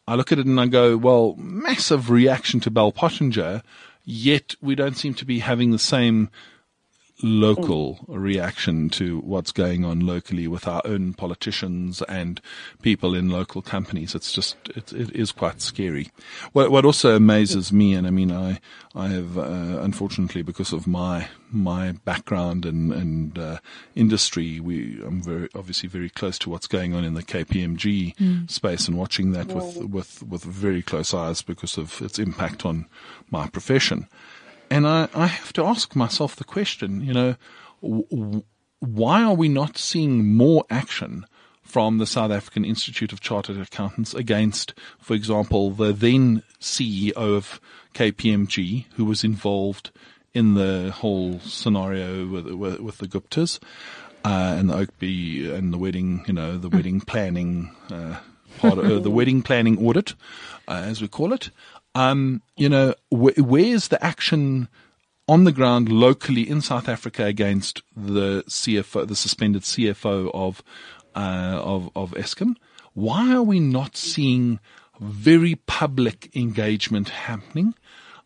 I 0.08 0.14
look 0.14 0.32
at 0.32 0.38
it 0.38 0.46
and 0.46 0.60
I 0.60 0.66
go, 0.66 0.96
well, 0.96 1.34
massive 1.36 2.10
reaction 2.10 2.60
to 2.60 2.70
Bell 2.70 2.92
Pottinger, 2.92 3.62
yet 4.04 4.54
we 4.60 4.74
don't 4.74 4.96
seem 4.96 5.14
to 5.14 5.24
be 5.24 5.40
having 5.40 5.72
the 5.72 5.78
same 5.78 6.28
local 7.22 7.98
reaction 8.08 8.90
to 8.90 9.20
what's 9.20 9.52
going 9.52 9.84
on 9.84 10.00
locally 10.00 10.46
with 10.46 10.68
our 10.68 10.82
own 10.84 11.14
politicians 11.14 12.02
and 12.02 12.40
people 12.82 13.14
in 13.14 13.30
local 13.30 13.62
companies. 13.62 14.14
It's 14.14 14.32
just, 14.32 14.56
it, 14.74 14.92
it 14.92 15.10
is 15.14 15.32
quite 15.32 15.62
scary. 15.62 16.10
What, 16.52 16.70
what 16.70 16.84
also 16.84 17.16
amazes 17.16 17.72
me, 17.72 17.94
and 17.94 18.06
I 18.06 18.10
mean, 18.10 18.30
I, 18.30 18.60
I 18.94 19.08
have, 19.08 19.38
uh, 19.38 19.80
unfortunately, 19.80 20.42
because 20.42 20.72
of 20.72 20.86
my, 20.86 21.28
my 21.50 21.92
background 21.92 22.66
and, 22.66 22.92
and, 22.92 23.38
uh, 23.38 23.58
industry, 23.94 24.60
we, 24.60 25.00
I'm 25.02 25.22
very, 25.22 25.48
obviously 25.54 25.88
very 25.88 26.10
close 26.10 26.38
to 26.40 26.50
what's 26.50 26.66
going 26.66 26.94
on 26.94 27.04
in 27.04 27.14
the 27.14 27.22
KPMG 27.22 28.50
space 28.50 28.88
and 28.88 28.98
watching 28.98 29.32
that 29.32 29.46
with, 29.46 29.76
with, 29.76 30.22
with 30.22 30.44
very 30.44 30.82
close 30.82 31.14
eyes 31.14 31.40
because 31.40 31.78
of 31.78 32.02
its 32.02 32.18
impact 32.18 32.66
on 32.66 32.86
my 33.30 33.46
profession. 33.48 34.06
And 34.70 34.86
I, 34.86 35.08
I 35.14 35.26
have 35.26 35.52
to 35.54 35.64
ask 35.64 35.94
myself 35.94 36.36
the 36.36 36.44
question, 36.44 37.02
you 37.02 37.12
know, 37.12 37.36
w- 37.82 38.42
why 38.80 39.22
are 39.22 39.34
we 39.34 39.48
not 39.48 39.78
seeing 39.78 40.34
more 40.34 40.64
action 40.70 41.26
from 41.62 41.98
the 41.98 42.06
South 42.06 42.30
African 42.30 42.64
Institute 42.64 43.12
of 43.12 43.20
Chartered 43.20 43.58
Accountants 43.58 44.14
against, 44.14 44.74
for 45.00 45.14
example, 45.14 45.70
the 45.70 45.92
then 45.92 46.42
CEO 46.60 47.12
of 47.16 47.60
KPMG, 47.94 48.86
who 48.94 49.04
was 49.04 49.24
involved 49.24 49.90
in 50.32 50.54
the 50.54 50.92
whole 50.94 51.40
scenario 51.40 52.26
with, 52.26 52.46
with, 52.46 52.80
with 52.80 52.98
the 52.98 53.08
Guptas, 53.08 53.58
uh, 54.24 54.56
and 54.58 54.70
the 54.70 54.74
Oakbay 54.74 55.54
and 55.54 55.72
the 55.72 55.78
wedding, 55.78 56.24
you 56.26 56.34
know, 56.34 56.58
the 56.58 56.68
wedding 56.68 57.00
planning, 57.00 57.70
uh, 57.90 58.18
part 58.58 58.78
of, 58.78 58.84
uh, 58.84 58.98
the 58.98 59.10
wedding 59.10 59.42
planning 59.42 59.78
audit, 59.84 60.14
uh, 60.68 60.82
as 60.84 61.00
we 61.00 61.08
call 61.08 61.32
it. 61.32 61.50
Um, 61.96 62.42
you 62.56 62.68
know, 62.68 62.94
wh- 63.08 63.38
where's 63.38 63.88
the 63.88 64.04
action 64.04 64.68
on 65.26 65.44
the 65.44 65.52
ground 65.52 65.88
locally 65.88 66.48
in 66.48 66.60
South 66.60 66.90
Africa 66.90 67.24
against 67.24 67.82
the 67.96 68.44
CFO, 68.46 69.08
the 69.08 69.16
suspended 69.16 69.62
CFO 69.62 70.30
of 70.34 70.62
uh, 71.14 71.58
of 71.64 71.90
of 71.96 72.10
Eskom? 72.12 72.56
Why 72.92 73.34
are 73.34 73.42
we 73.42 73.60
not 73.60 73.96
seeing 73.96 74.60
very 75.00 75.54
public 75.54 76.36
engagement 76.36 77.08
happening? 77.08 77.74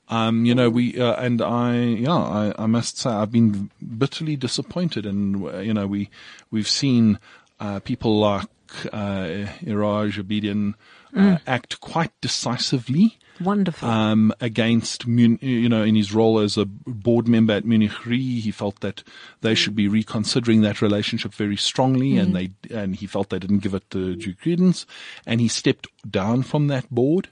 Um, 0.08 0.44
you 0.44 0.54
know, 0.56 0.68
we 0.68 1.00
uh, 1.00 1.14
and 1.22 1.40
I, 1.40 1.78
yeah, 1.78 2.12
I, 2.12 2.52
I 2.58 2.66
must 2.66 2.98
say 2.98 3.10
I've 3.10 3.30
been 3.30 3.70
bitterly 3.96 4.34
disappointed, 4.34 5.06
and 5.06 5.44
uh, 5.46 5.58
you 5.58 5.74
know, 5.74 5.86
we 5.86 6.10
we've 6.50 6.68
seen 6.68 7.20
uh, 7.60 7.78
people 7.78 8.18
like 8.18 8.48
uh, 8.92 9.46
Iraj 9.62 10.20
Abedian 10.20 10.74
uh, 11.16 11.38
act 11.46 11.80
quite 11.80 12.10
decisively 12.20 13.16
Wonderful. 13.40 13.88
um, 13.88 14.32
against, 14.40 15.06
you 15.06 15.68
know, 15.68 15.82
in 15.82 15.94
his 15.94 16.12
role 16.12 16.38
as 16.38 16.56
a 16.58 16.66
board 16.66 17.26
member 17.26 17.54
at 17.54 17.64
Munich 17.64 18.04
Re, 18.04 18.40
he 18.40 18.50
felt 18.50 18.80
that 18.80 19.02
they 19.40 19.54
should 19.54 19.74
be 19.74 19.88
reconsidering 19.88 20.60
that 20.62 20.82
relationship 20.82 21.32
very 21.32 21.56
strongly, 21.56 22.16
and 22.18 22.34
they 22.36 22.50
and 22.70 22.96
he 22.96 23.06
felt 23.06 23.30
they 23.30 23.38
didn't 23.38 23.60
give 23.60 23.74
it 23.74 23.88
the 23.90 24.14
due 24.14 24.34
credence, 24.34 24.86
and 25.26 25.40
he 25.40 25.48
stepped 25.48 25.88
down 26.08 26.42
from 26.42 26.66
that 26.68 26.88
board. 26.90 27.28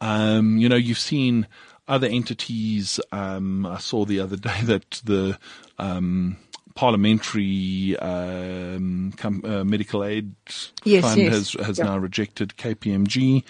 Um, 0.00 0.58
you 0.58 0.68
know, 0.68 0.76
you've 0.76 0.98
seen 0.98 1.46
other 1.88 2.06
entities. 2.06 3.00
Um, 3.10 3.66
I 3.66 3.78
saw 3.78 4.04
the 4.04 4.20
other 4.20 4.36
day 4.48 4.60
that 4.64 5.00
the 5.04 5.38
um, 5.78 6.36
parliamentary 6.78 7.96
um, 7.98 9.12
com- 9.16 9.42
uh, 9.44 9.64
medical 9.64 10.04
aid 10.04 10.32
Yes, 10.84 11.02
fund 11.04 11.18
yes. 11.20 11.32
has 11.34 11.66
has 11.66 11.78
now 11.80 11.98
rejected 11.98 12.54
KPMG. 12.56 13.42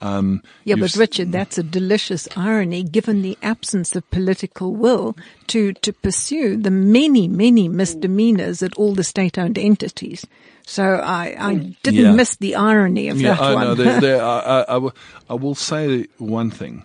Um, 0.00 0.42
Yeah, 0.64 0.74
but 0.74 0.96
Richard, 0.96 1.30
that's 1.30 1.58
a 1.58 1.62
delicious 1.62 2.26
irony 2.36 2.82
given 2.82 3.22
the 3.22 3.38
absence 3.40 3.94
of 3.94 4.02
political 4.10 4.74
will 4.74 5.16
to, 5.46 5.72
to 5.74 5.92
pursue 5.92 6.56
the 6.56 6.72
many, 6.72 7.28
many 7.28 7.68
misdemeanors 7.68 8.64
at 8.64 8.74
all 8.74 8.94
the 8.96 9.04
state-owned 9.04 9.58
entities. 9.58 10.26
So 10.66 10.82
I, 10.82 11.36
I 11.38 11.54
didn't 11.84 12.00
Yeah. 12.00 12.12
miss 12.12 12.34
the 12.36 12.56
irony 12.56 13.08
of 13.10 13.20
Yeah, 13.20 13.34
that 13.34 13.40
I 13.42 13.54
one. 13.54 13.64
know. 13.64 13.74
There, 13.76 14.00
there, 14.00 14.22
I, 14.34 14.38
I, 14.40 14.60
I, 14.62 14.76
will, 14.78 14.94
I 15.30 15.34
will 15.34 15.54
say 15.54 16.06
one 16.18 16.50
thing. 16.50 16.84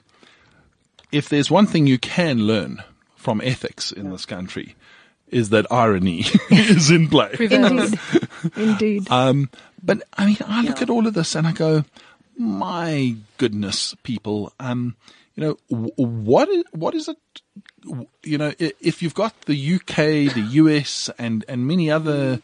If 1.11 1.27
there's 1.29 1.49
one 1.49 1.65
thing 1.65 1.87
you 1.87 1.97
can 1.97 2.45
learn 2.45 2.83
from 3.15 3.41
ethics 3.41 3.91
in 3.91 4.11
this 4.11 4.25
country, 4.27 4.75
is 5.29 5.49
that 5.49 5.71
irony 5.71 6.25
is 6.49 6.89
in 6.91 7.09
play. 7.09 7.35
Indeed. 7.39 7.99
Indeed. 8.55 9.11
Um, 9.11 9.49
but 9.83 10.03
I 10.17 10.25
mean, 10.25 10.37
I 10.45 10.61
look 10.61 10.81
at 10.81 10.89
all 10.89 11.07
of 11.07 11.13
this 11.13 11.35
and 11.35 11.47
I 11.47 11.51
go, 11.51 11.83
my 12.37 13.15
goodness, 13.37 13.95
people. 14.03 14.53
Um, 14.59 14.95
you 15.35 15.43
know, 15.43 15.57
w- 15.69 15.93
what 15.95 16.49
is, 16.49 16.63
what 16.71 16.95
is 16.95 17.07
it? 17.07 17.17
You 18.23 18.37
know, 18.37 18.53
if 18.59 19.01
you've 19.01 19.13
got 19.13 19.39
the 19.41 19.75
UK, 19.75 20.33
the 20.33 20.47
US, 20.51 21.09
and 21.17 21.45
and 21.47 21.67
many 21.67 21.89
other 21.89 22.41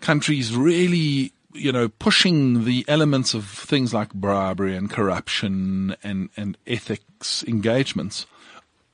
countries 0.00 0.54
really, 0.54 1.32
you 1.52 1.72
know, 1.72 1.88
pushing 1.88 2.64
the 2.64 2.84
elements 2.88 3.34
of 3.34 3.46
things 3.46 3.94
like 3.94 4.12
bribery 4.12 4.76
and 4.76 4.90
corruption 4.90 5.96
and 6.02 6.28
and 6.36 6.58
ethics 6.66 7.44
engagements, 7.44 8.26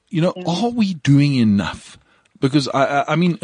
you 0.08 0.20
know, 0.20 0.34
are 0.46 0.70
we 0.70 0.94
doing 0.94 1.34
enough? 1.36 1.98
Because 2.42 2.66
I, 2.74 3.04
I, 3.06 3.14
mean, 3.14 3.38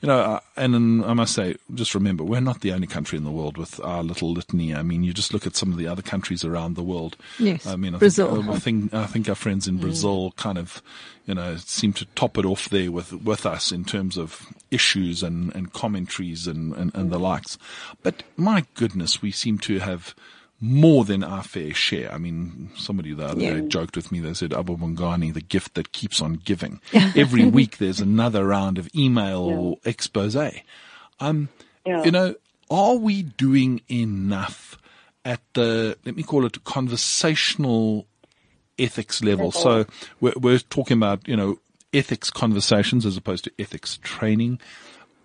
you 0.00 0.08
know, 0.08 0.40
and 0.56 1.04
I 1.04 1.14
must 1.14 1.36
say, 1.36 1.54
just 1.72 1.94
remember, 1.94 2.24
we're 2.24 2.40
not 2.40 2.62
the 2.62 2.72
only 2.72 2.88
country 2.88 3.16
in 3.16 3.22
the 3.22 3.30
world 3.30 3.56
with 3.56 3.78
our 3.84 4.02
little 4.02 4.32
litany. 4.32 4.74
I 4.74 4.82
mean, 4.82 5.04
you 5.04 5.14
just 5.14 5.32
look 5.32 5.46
at 5.46 5.54
some 5.54 5.70
of 5.70 5.78
the 5.78 5.86
other 5.86 6.02
countries 6.02 6.44
around 6.44 6.74
the 6.74 6.82
world. 6.82 7.16
Yes, 7.38 7.64
I 7.64 7.76
mean, 7.76 7.94
I 7.94 7.98
Brazil. 7.98 8.42
Think, 8.42 8.48
I 8.50 8.58
think 8.58 8.94
I 8.94 9.06
think 9.06 9.28
our 9.28 9.36
friends 9.36 9.68
in 9.68 9.78
mm. 9.78 9.82
Brazil 9.82 10.34
kind 10.36 10.58
of, 10.58 10.82
you 11.26 11.34
know, 11.34 11.58
seem 11.58 11.92
to 11.92 12.06
top 12.16 12.36
it 12.38 12.44
off 12.44 12.68
there 12.68 12.90
with 12.90 13.12
with 13.12 13.46
us 13.46 13.70
in 13.70 13.84
terms 13.84 14.18
of 14.18 14.52
issues 14.72 15.22
and 15.22 15.54
and 15.54 15.72
commentaries 15.72 16.48
and 16.48 16.74
and, 16.74 16.92
and 16.92 17.12
the 17.12 17.18
mm. 17.18 17.22
likes. 17.22 17.56
But 18.02 18.24
my 18.36 18.66
goodness, 18.74 19.22
we 19.22 19.30
seem 19.30 19.58
to 19.58 19.78
have 19.78 20.12
more 20.60 21.04
than 21.04 21.24
our 21.24 21.42
fair 21.42 21.72
share. 21.72 22.12
I 22.12 22.18
mean, 22.18 22.70
somebody 22.76 23.14
the 23.14 23.26
other 23.26 23.40
Yeah. 23.42 23.54
day 23.60 23.66
joked 23.68 23.96
with 23.96 24.12
me. 24.12 24.20
They 24.20 24.34
said, 24.34 24.52
Abu 24.52 24.76
Bongani, 24.76 25.32
the 25.32 25.40
gift 25.40 25.74
that 25.74 25.92
keeps 25.92 26.20
on 26.20 26.34
giving. 26.34 26.80
Every 27.16 27.46
week 27.46 27.78
there's 27.78 28.00
another 28.00 28.46
round 28.46 28.76
of 28.76 28.88
email 28.94 29.38
or 29.40 29.76
expose. 29.84 30.36
Um, 31.18 31.48
Yeah. 31.86 32.04
you 32.04 32.10
know, 32.10 32.34
are 32.70 32.96
we 32.96 33.22
doing 33.22 33.80
enough 33.90 34.76
at 35.24 35.40
the, 35.54 35.96
let 36.04 36.14
me 36.14 36.22
call 36.22 36.44
it 36.44 36.62
conversational 36.64 38.06
ethics 38.78 39.22
level? 39.24 39.52
So 39.52 39.86
we're, 40.20 40.34
we're 40.36 40.58
talking 40.58 40.96
about, 40.98 41.26
you 41.26 41.36
know, 41.36 41.58
ethics 41.92 42.30
conversations 42.30 43.04
as 43.06 43.16
opposed 43.16 43.44
to 43.44 43.52
ethics 43.58 43.98
training. 44.02 44.60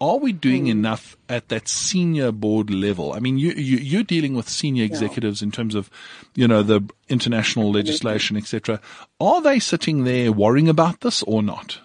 Are 0.02 0.18
we 0.18 0.34
doing 0.34 0.64
hmm. 0.64 0.72
enough 0.72 1.16
at 1.30 1.48
that 1.50 1.68
senior 1.68 2.32
board 2.32 2.70
level? 2.70 3.14
I 3.14 3.20
mean, 3.20 3.38
you, 3.38 3.52
you, 3.52 3.78
you're 3.78 4.04
dealing 4.04 4.36
with 4.36 4.50
senior 4.50 4.84
executives 4.84 5.42
in 5.42 5.52
terms 5.52 5.74
of, 5.74 5.90
you 6.36 6.48
know, 6.48 6.64
the 6.64 6.82
international 7.08 7.72
legislation, 7.72 8.36
etc. 8.36 8.82
Are 9.20 9.42
they 9.42 9.60
sitting 9.60 10.04
there 10.04 10.32
worrying 10.32 10.68
about 10.68 11.00
this 11.02 11.24
or 11.24 11.42
not? 11.42 11.80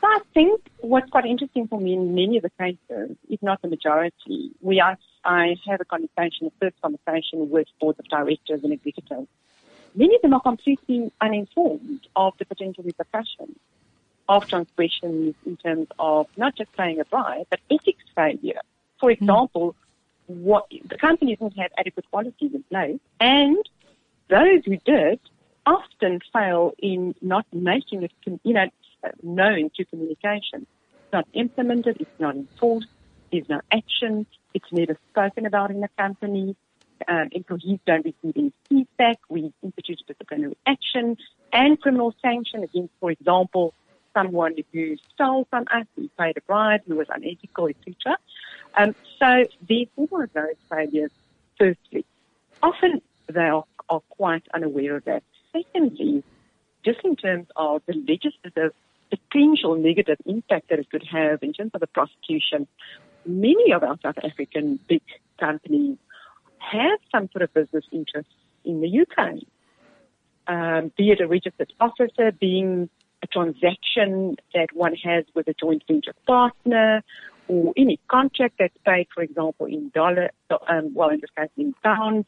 So 0.00 0.08
I 0.08 0.18
think 0.34 0.60
what's 0.80 1.08
quite 1.10 1.26
interesting 1.26 1.68
for 1.68 1.80
me 1.80 1.94
in 1.94 2.14
many 2.14 2.36
of 2.36 2.42
the 2.42 2.50
cases, 2.58 3.16
if 3.30 3.42
not 3.42 3.62
the 3.62 3.68
majority, 3.68 4.50
we 4.60 4.80
are, 4.80 4.98
I 5.24 5.54
have 5.68 5.80
a 5.80 5.84
conversation, 5.84 6.48
a 6.48 6.50
first 6.60 6.80
conversation 6.82 7.50
with 7.50 7.68
boards 7.80 7.98
of 7.98 8.06
directors 8.08 8.64
and 8.64 8.72
executives. 8.72 9.28
Many 9.94 10.16
of 10.16 10.22
them 10.22 10.34
are 10.34 10.40
completely 10.40 11.12
uninformed 11.20 12.06
of 12.16 12.34
the 12.38 12.44
potential 12.44 12.82
repercussions. 12.82 13.56
Of 14.28 14.46
transgressions 14.46 15.34
in 15.44 15.56
terms 15.56 15.88
of 15.98 16.26
not 16.36 16.56
just 16.56 16.72
paying 16.72 17.00
a 17.00 17.04
bribe, 17.04 17.46
but 17.50 17.60
ethics 17.70 18.04
failure. 18.14 18.60
For 19.00 19.10
example, 19.10 19.74
what 20.26 20.66
the 20.70 20.96
company 20.96 21.36
didn't 21.36 21.58
have 21.58 21.72
adequate 21.76 22.06
policies 22.10 22.52
in 22.54 22.62
place, 22.64 23.00
and 23.20 23.58
those 24.28 24.64
who 24.64 24.76
did 24.78 25.20
often 25.66 26.20
fail 26.32 26.72
in 26.78 27.14
not 27.20 27.46
making 27.52 28.02
it, 28.02 28.12
you 28.42 28.54
know, 28.54 28.66
known 29.22 29.70
to 29.76 29.84
communication. 29.84 30.66
It's 30.94 31.12
not 31.12 31.28
implemented, 31.34 32.00
it's 32.00 32.20
not 32.20 32.34
enforced, 32.36 32.88
there's 33.30 33.48
no 33.48 33.60
action, 33.70 34.26
it's 34.54 34.72
never 34.72 34.96
spoken 35.10 35.46
about 35.46 35.70
in 35.70 35.80
the 35.80 35.88
company. 35.98 36.56
Um, 37.08 37.30
employees 37.32 37.80
don't 37.84 38.04
receive 38.04 38.36
any 38.36 38.52
feedback. 38.68 39.18
We 39.28 39.52
institute 39.62 40.00
disciplinary 40.06 40.56
action 40.66 41.16
and 41.52 41.80
criminal 41.80 42.14
sanction 42.22 42.62
against, 42.62 42.92
for 43.00 43.10
example, 43.10 43.74
someone 44.14 44.54
who 44.72 44.96
stole 45.14 45.46
from 45.50 45.64
us, 45.72 45.86
who 45.96 46.08
paid 46.18 46.36
a 46.36 46.40
bribe, 46.42 46.82
who 46.86 46.96
was 46.96 47.06
unethical, 47.14 47.68
etc. 47.68 48.16
Um, 48.74 48.94
so 49.18 49.44
therefore, 49.68 50.28
those 50.32 50.56
failures, 50.70 51.10
firstly, 51.58 52.04
often 52.62 53.02
they 53.28 53.40
are, 53.40 53.64
are 53.88 54.00
quite 54.10 54.44
unaware 54.54 54.96
of 54.96 55.04
that. 55.04 55.22
Secondly, 55.52 56.22
just 56.84 57.00
in 57.04 57.16
terms 57.16 57.46
of 57.56 57.82
the 57.86 57.94
legislative 57.94 58.72
potential 59.10 59.76
negative 59.76 60.16
impact 60.24 60.70
that 60.70 60.78
it 60.78 60.90
could 60.90 61.06
have 61.10 61.42
in 61.42 61.52
terms 61.52 61.70
of 61.74 61.80
the 61.80 61.86
prosecution, 61.86 62.66
many 63.26 63.72
of 63.72 63.82
our 63.82 63.98
South 64.02 64.16
African 64.24 64.78
big 64.88 65.02
companies 65.38 65.98
have 66.58 66.98
some 67.10 67.28
sort 67.32 67.42
of 67.42 67.52
business 67.52 67.84
interest 67.92 68.28
in 68.64 68.80
the 68.80 69.00
UK, 69.00 69.42
um, 70.46 70.92
be 70.96 71.10
it 71.10 71.20
a 71.20 71.26
registered 71.26 71.72
officer, 71.80 72.32
being 72.32 72.88
a 73.22 73.26
transaction 73.26 74.36
that 74.54 74.68
one 74.74 74.94
has 74.94 75.24
with 75.34 75.48
a 75.48 75.54
joint 75.54 75.82
venture 75.86 76.14
partner, 76.26 77.02
or 77.48 77.72
any 77.76 77.98
contract 78.08 78.54
that's 78.58 78.76
paid, 78.84 79.08
for 79.14 79.22
example, 79.22 79.66
in 79.66 79.90
dollar, 79.90 80.30
um, 80.68 80.94
well, 80.94 81.10
in 81.10 81.20
this 81.20 81.30
case, 81.36 81.50
in 81.56 81.74
pounds, 81.82 82.26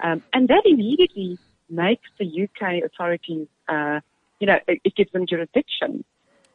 um, 0.00 0.22
and 0.32 0.48
that 0.48 0.62
immediately 0.64 1.38
makes 1.68 2.08
the 2.18 2.26
UK 2.42 2.84
authorities, 2.84 3.46
uh, 3.68 4.00
you 4.38 4.46
know, 4.46 4.58
it, 4.66 4.80
it 4.84 4.94
gives 4.94 5.12
them 5.12 5.26
jurisdiction. 5.26 6.04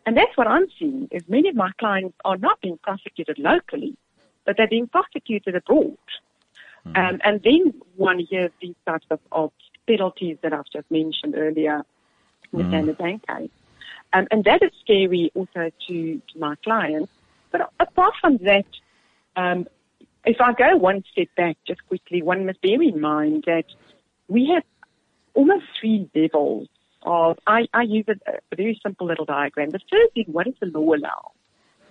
And 0.06 0.15
that's 0.15 0.36
what 0.38 0.48
I'm 0.48 0.68
seeing 0.77 1.08
is 1.12 1.24
many 1.27 1.50
of 1.50 1.56
my 1.56 1.72
clients 1.80 2.15
are 2.24 2.38
not 2.38 2.62
being 2.62 2.77
prosecuted 2.77 3.39
locally, 3.39 3.98
but 4.46 4.56
they're 4.58 4.68
being 4.68 4.88
prosecuted 4.88 5.56
abroad. 5.56 5.98
Um, 6.96 7.20
and 7.24 7.42
then 7.42 7.74
one 7.96 8.20
hears 8.20 8.51
these 8.62 8.75
types 8.86 9.08
of, 9.10 9.20
of 9.32 9.51
penalties 9.88 10.38
that 10.44 10.54
I've 10.54 10.70
just 10.72 10.89
mentioned 10.92 11.34
earlier 11.36 11.84
within 12.51 12.86
the 12.86 12.94
bank 12.94 13.25
case. 13.27 13.50
Um, 14.15 14.27
and 14.31 14.45
that 14.45 14.63
is 14.63 14.72
scary 14.81 15.29
also 15.36 15.72
to, 15.88 16.22
to 16.29 16.39
my 16.39 16.55
clients. 16.63 17.12
But 17.51 17.69
apart 17.81 18.13
from 18.22 18.38
that, 18.38 18.65
um, 19.36 19.67
if 20.25 20.39
I 20.39 20.53
go 20.53 20.77
one 20.77 21.03
step 21.12 21.27
back 21.36 21.57
just 21.67 21.86
quickly, 21.88 22.22
one 22.22 22.45
must 22.45 22.62
bear 22.62 22.81
in 22.81 23.01
mind 23.01 23.43
that 23.45 23.65
we 24.29 24.41
have 24.53 24.63
almost 25.34 25.65
three 25.77 26.10
levels 26.15 26.69
of, 27.01 27.38
I, 27.45 27.67
I 27.74 27.81
use 27.81 28.05
a, 28.07 28.15
a 28.53 28.55
very 28.55 28.79
simple 28.81 29.05
little 29.05 29.25
diagram. 29.25 29.72
The 29.72 29.79
first 29.91 30.13
is 30.15 30.25
what 30.27 30.45
does 30.45 30.55
the 30.62 30.67
law 30.67 30.93
allow? 30.93 31.34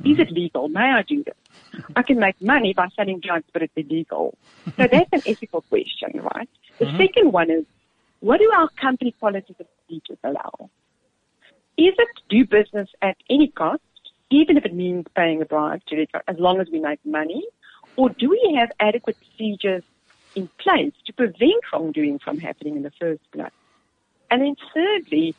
Is 0.05 0.19
it 0.19 0.31
legal? 0.31 0.69
May 0.69 0.81
I 0.81 1.03
do 1.03 1.23
this? 1.23 1.85
I 1.95 2.03
can 2.03 2.19
make 2.19 2.41
money 2.41 2.73
by 2.73 2.89
selling 2.97 3.21
drugs, 3.21 3.45
but 3.53 3.63
it's 3.63 3.73
illegal. 3.77 4.37
So 4.77 4.89
that's 4.89 5.13
an 5.13 5.23
ethical 5.27 5.61
question, 5.61 6.23
right? 6.35 6.49
The 6.79 6.91
second 6.97 7.33
one 7.33 7.51
is, 7.51 7.65
what 8.21 8.41
do 8.41 8.51
our 8.57 8.71
company 8.71 9.15
policies 9.21 9.57
and 9.59 9.69
procedures 9.87 10.19
allow? 10.25 10.71
Is 11.77 11.95
it 11.99 12.09
do 12.29 12.47
business 12.47 12.89
at 13.03 13.17
any 13.29 13.49
cost, 13.49 13.83
even 14.31 14.57
if 14.57 14.65
it 14.65 14.75
means 14.75 15.07
paying 15.17 15.43
a 15.43 15.45
bribe 15.45 15.83
to 15.87 16.07
as 16.29 16.39
long 16.39 16.61
as 16.61 16.69
we 16.71 16.81
make 16.81 17.05
money? 17.05 17.45
Or 17.97 18.09
do 18.09 18.31
we 18.31 18.57
have 18.59 18.71
adequate 18.81 19.17
procedures 19.19 19.83
in 20.35 20.49
place 20.59 20.93
to 21.07 21.13
prevent 21.13 21.63
wrongdoing 21.73 22.19
from 22.19 22.39
happening 22.39 22.77
in 22.77 22.83
the 22.83 22.93
first 22.93 23.23
place? 23.33 23.51
And 24.31 24.43
then 24.43 24.57
thirdly, 24.73 25.35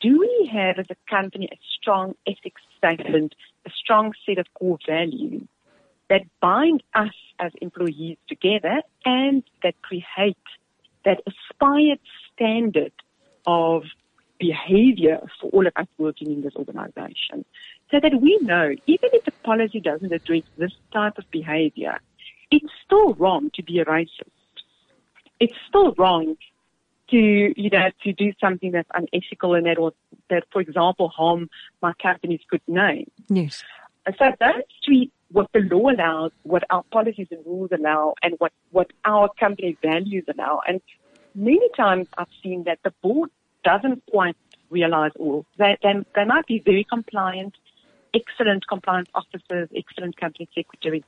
do 0.00 0.20
we 0.20 0.50
have 0.52 0.78
as 0.78 0.86
a 0.90 0.96
company 1.08 1.48
a 1.52 1.58
strong 1.78 2.14
ethics 2.26 2.62
statement, 2.78 3.34
a 3.66 3.70
strong 3.70 4.12
set 4.26 4.38
of 4.38 4.52
core 4.54 4.78
values 4.86 5.46
that 6.08 6.22
bind 6.40 6.82
us 6.94 7.14
as 7.38 7.52
employees 7.60 8.18
together 8.28 8.82
and 9.04 9.42
that 9.62 9.74
create 9.82 10.36
that 11.04 11.20
aspired 11.26 11.98
standard 12.32 12.92
of 13.46 13.84
behavior 14.38 15.20
for 15.40 15.50
all 15.50 15.66
of 15.66 15.72
us 15.76 15.86
working 15.98 16.30
in 16.30 16.42
this 16.42 16.54
organization 16.56 17.44
so 17.90 18.00
that 18.00 18.20
we 18.20 18.38
know 18.42 18.74
even 18.86 19.10
if 19.12 19.24
the 19.24 19.30
policy 19.42 19.80
doesn't 19.80 20.12
address 20.12 20.42
this 20.56 20.72
type 20.92 21.18
of 21.18 21.30
behavior, 21.30 21.98
it's 22.50 22.72
still 22.84 23.14
wrong 23.14 23.50
to 23.54 23.62
be 23.62 23.80
a 23.80 23.84
racist. 23.84 24.30
It's 25.40 25.54
still 25.68 25.94
wrong 25.96 26.36
to, 27.10 27.16
you 27.16 27.70
know, 27.70 27.90
to 28.02 28.12
do 28.12 28.32
something 28.40 28.72
that's 28.72 28.88
unethical 28.94 29.54
and 29.54 29.66
that 29.66 29.78
will, 29.78 29.94
that, 30.30 30.44
for 30.52 30.60
example, 30.60 31.08
harm 31.08 31.50
my 31.82 31.92
company's 32.02 32.40
good 32.48 32.62
name. 32.66 33.10
Yes. 33.28 33.62
And 34.06 34.14
so 34.18 34.32
those 34.40 34.62
three, 34.84 35.10
what 35.30 35.48
the 35.52 35.60
law 35.60 35.90
allows, 35.90 36.32
what 36.42 36.64
our 36.70 36.82
policies 36.84 37.28
and 37.30 37.44
rules 37.46 37.70
allow, 37.72 38.14
and 38.22 38.34
what, 38.38 38.52
what 38.70 38.90
our 39.04 39.28
company 39.38 39.76
values 39.82 40.24
allow. 40.32 40.60
And 40.66 40.80
many 41.34 41.68
times 41.76 42.08
I've 42.16 42.28
seen 42.42 42.64
that 42.64 42.78
the 42.84 42.92
board 43.02 43.30
doesn't 43.64 44.02
quite 44.10 44.36
realize 44.70 45.12
all. 45.18 45.44
They, 45.58 45.76
they, 45.82 45.94
they 46.14 46.24
might 46.24 46.46
be 46.46 46.60
very 46.60 46.84
compliant, 46.84 47.54
excellent 48.14 48.66
compliance 48.68 49.08
officers, 49.14 49.68
excellent 49.74 50.16
company 50.16 50.48
secretaries, 50.54 51.02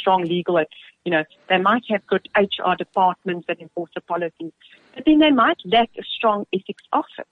strong 0.00 0.24
legal, 0.24 0.62
you 1.04 1.12
know, 1.12 1.24
they 1.48 1.58
might 1.58 1.84
have 1.88 2.06
good 2.06 2.28
HR 2.36 2.74
departments 2.76 3.46
that 3.48 3.60
enforce 3.60 3.90
the 3.94 4.00
policies, 4.00 4.52
but 4.94 5.04
then 5.04 5.18
they 5.18 5.30
might 5.30 5.58
lack 5.64 5.90
a 5.98 6.02
strong 6.02 6.46
ethics 6.52 6.82
office. 6.92 7.30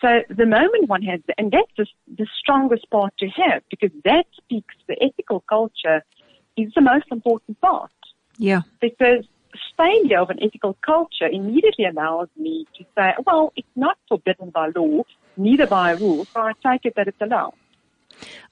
So 0.00 0.20
the 0.28 0.46
moment 0.46 0.88
one 0.88 1.02
has, 1.02 1.20
and 1.38 1.50
that's 1.50 1.70
the, 1.76 1.86
the 2.18 2.26
strongest 2.38 2.90
part 2.90 3.16
to 3.18 3.28
have 3.28 3.62
because 3.70 3.90
that 4.04 4.26
speaks, 4.36 4.74
the 4.86 5.02
ethical 5.02 5.40
culture 5.48 6.02
is 6.56 6.72
the 6.74 6.80
most 6.82 7.06
important 7.10 7.60
part 7.60 7.90
Yeah. 8.38 8.62
because 8.80 9.24
failure 9.76 10.20
of 10.20 10.30
an 10.30 10.42
ethical 10.42 10.76
culture 10.84 11.26
immediately 11.30 11.84
allows 11.84 12.28
me 12.36 12.66
to 12.76 12.84
say, 12.96 13.14
well, 13.26 13.52
it's 13.56 13.68
not 13.76 13.96
forbidden 14.08 14.50
by 14.50 14.70
law, 14.74 15.02
neither 15.36 15.66
by 15.66 15.92
rule, 15.92 16.26
so 16.32 16.40
I 16.40 16.52
take 16.64 16.84
it 16.84 16.94
that 16.96 17.08
it's 17.08 17.20
allowed. 17.20 17.54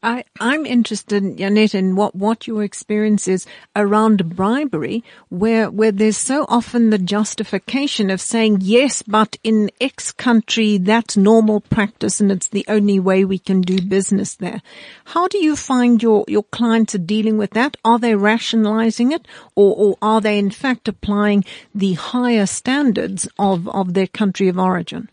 I, 0.05 0.25
I'm 0.41 0.67
interested, 0.67 1.39
Janette, 1.39 1.77
in 1.77 1.95
what, 1.95 2.17
what 2.17 2.49
your 2.49 2.65
experience 2.65 3.29
is 3.29 3.47
around 3.77 4.35
bribery, 4.35 5.05
where, 5.29 5.71
where 5.71 5.93
there's 5.93 6.17
so 6.17 6.45
often 6.49 6.91
the 6.91 6.99
justification 6.99 8.11
of 8.11 8.21
saying, 8.21 8.59
yes, 8.63 9.03
but 9.03 9.37
in 9.45 9.71
X 9.81 10.11
country, 10.11 10.79
that's 10.79 11.17
normal 11.17 11.61
practice 11.61 12.21
and 12.21 12.33
it's 12.33 12.49
the 12.49 12.65
only 12.67 12.99
way 12.99 13.25
we 13.25 13.39
can 13.39 13.61
do 13.61 13.81
business 13.81 14.35
there. 14.35 14.61
How 15.05 15.29
do 15.29 15.39
you 15.39 15.55
find 15.55 16.03
your, 16.03 16.25
your 16.27 16.45
clients 16.45 16.97
are 16.97 16.99
dealing 16.99 17.39
with 17.39 17.51
that? 17.53 17.77
Are 17.85 18.01
they 18.01 18.17
rationalizing 18.17 19.13
it 19.13 19.29
or, 19.55 19.75
or 19.77 19.97
are 20.03 20.21
they 20.21 20.37
in 20.37 20.51
fact 20.51 20.89
applying 20.89 21.45
the 21.75 21.95
higher 21.95 22.47
standards 22.47 23.29
of, 23.39 23.69
of 23.69 23.95
their 23.95 24.09
country 24.09 24.49
of 24.49 24.59
origin? 24.59 25.09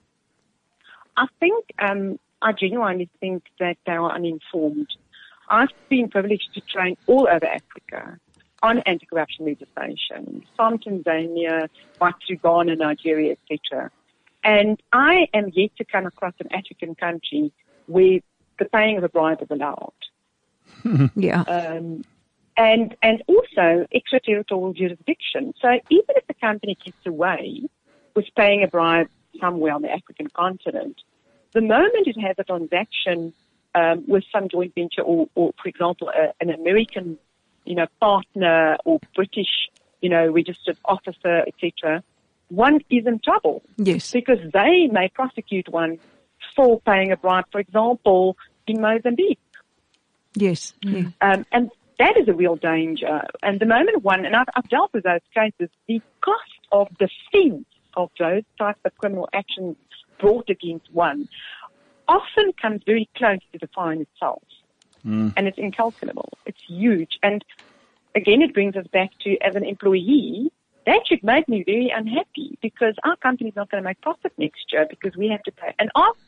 I 1.15 1.27
think 1.39 1.65
um, 1.77 2.17
I 2.41 2.53
genuinely 2.53 3.09
think 3.19 3.43
that 3.59 3.77
they 3.85 3.93
are 3.93 4.11
uninformed. 4.11 4.87
I've 5.49 5.69
been 5.89 6.09
privileged 6.09 6.53
to 6.53 6.61
train 6.61 6.95
all 7.07 7.27
over 7.27 7.45
Africa 7.45 8.19
on 8.61 8.79
anti-corruption 8.79 9.45
legislation, 9.45 10.43
from 10.55 10.77
Tanzania, 10.79 11.69
right 12.01 12.13
through 12.25 12.37
Ghana, 12.37 12.75
Nigeria, 12.75 13.35
etc. 13.49 13.89
And 14.43 14.81
I 14.93 15.27
am 15.33 15.49
yet 15.53 15.71
to 15.77 15.85
come 15.85 16.05
across 16.05 16.33
an 16.39 16.47
African 16.53 16.95
country 16.95 17.51
where 17.87 18.19
the 18.57 18.65
paying 18.65 18.97
of 18.97 19.03
a 19.03 19.09
bribe 19.09 19.41
is 19.41 19.49
allowed. 19.49 19.93
Yeah. 21.15 21.41
Um, 21.41 22.03
and 22.55 22.95
and 23.01 23.23
also 23.27 23.87
extraterritorial 23.93 24.73
jurisdiction. 24.73 25.53
So 25.61 25.79
even 25.89 26.15
if 26.15 26.27
the 26.27 26.33
company 26.35 26.77
gets 26.83 26.97
away 27.05 27.63
with 28.15 28.25
paying 28.35 28.63
a 28.63 28.67
bribe 28.67 29.07
somewhere 29.39 29.73
on 29.73 29.81
the 29.81 29.89
African 29.89 30.27
continent, 30.27 31.01
the 31.53 31.61
moment 31.61 32.07
it 32.07 32.19
has 32.19 32.35
a 32.37 32.43
transaction 32.43 33.33
um, 33.75 34.03
with 34.07 34.23
some 34.31 34.49
joint 34.49 34.73
venture 34.75 35.01
or, 35.01 35.27
or 35.35 35.53
for 35.61 35.67
example, 35.67 36.09
a, 36.09 36.33
an 36.41 36.49
American, 36.49 37.17
you 37.65 37.75
know, 37.75 37.87
partner 37.99 38.77
or 38.85 38.99
British, 39.15 39.69
you 40.01 40.09
know, 40.09 40.27
registered 40.31 40.77
officer, 40.85 41.43
etc., 41.47 42.03
one 42.49 42.79
is 42.89 43.05
in 43.05 43.19
trouble 43.19 43.61
Yes. 43.77 44.11
because 44.11 44.39
they 44.53 44.87
may 44.91 45.07
prosecute 45.13 45.69
one 45.69 45.99
for 46.55 46.79
paying 46.81 47.11
a 47.11 47.17
bribe, 47.17 47.45
for 47.51 47.59
example, 47.59 48.37
in 48.65 48.81
Mozambique. 48.81 49.39
Yes. 50.35 50.73
Yeah. 50.81 51.09
Um, 51.21 51.45
and 51.51 51.69
that 51.99 52.17
is 52.17 52.27
a 52.27 52.33
real 52.33 52.55
danger. 52.55 53.21
And 53.43 53.59
the 53.59 53.65
moment 53.65 54.03
one, 54.03 54.25
and 54.25 54.35
I've, 54.35 54.47
I've 54.55 54.67
dealt 54.69 54.91
with 54.93 55.03
those 55.03 55.19
cases, 55.33 55.69
the 55.87 56.01
cost 56.21 56.41
of 56.71 56.87
defense 56.97 57.65
of 57.95 58.09
those 58.17 58.43
types 58.57 58.79
of 58.85 58.97
criminal 58.97 59.29
actions 59.33 59.75
brought 60.19 60.49
against 60.49 60.91
one 60.93 61.27
often 62.07 62.51
comes 62.61 62.81
very 62.85 63.09
close 63.15 63.39
to 63.53 63.59
the 63.59 63.69
fine 63.73 64.01
itself. 64.01 64.43
And 65.37 65.47
it's 65.47 65.57
incalculable. 65.57 66.37
It's 66.45 66.59
huge. 66.67 67.17
And 67.23 67.43
again, 68.15 68.41
it 68.41 68.53
brings 68.53 68.75
us 68.75 68.87
back 68.87 69.11
to 69.21 69.37
as 69.41 69.55
an 69.55 69.63
employee, 69.63 70.51
that 70.85 71.01
should 71.07 71.23
make 71.23 71.47
me 71.47 71.63
very 71.63 71.91
unhappy 71.95 72.57
because 72.61 72.95
our 73.03 73.15
company's 73.17 73.55
not 73.55 73.69
going 73.69 73.81
to 73.83 73.87
make 73.87 74.01
profit 74.01 74.33
next 74.37 74.71
year 74.71 74.87
because 74.89 75.15
we 75.15 75.27
have 75.29 75.43
to 75.43 75.51
pay. 75.51 75.73
And 75.77 75.89
ask, 75.95 76.19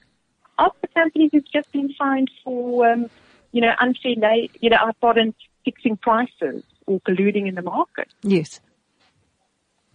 ask 0.60 0.76
the 0.82 0.88
companies 0.88 1.32
who've 1.34 1.52
just 1.52 1.72
been 1.72 1.94
fined 1.98 2.30
for, 2.44 2.90
um, 2.90 3.10
you 3.52 3.62
know, 3.62 3.74
unfair, 3.80 4.16
la- 4.18 4.48
you 4.62 4.70
know, 4.70 4.78
I 4.80 4.92
pardon, 5.02 5.34
fixing 5.66 5.98
prices 5.98 6.64
or 6.86 7.00
colluding 7.02 7.48
in 7.48 7.56
the 7.56 7.62
market. 7.62 8.08
Yes. 8.24 8.60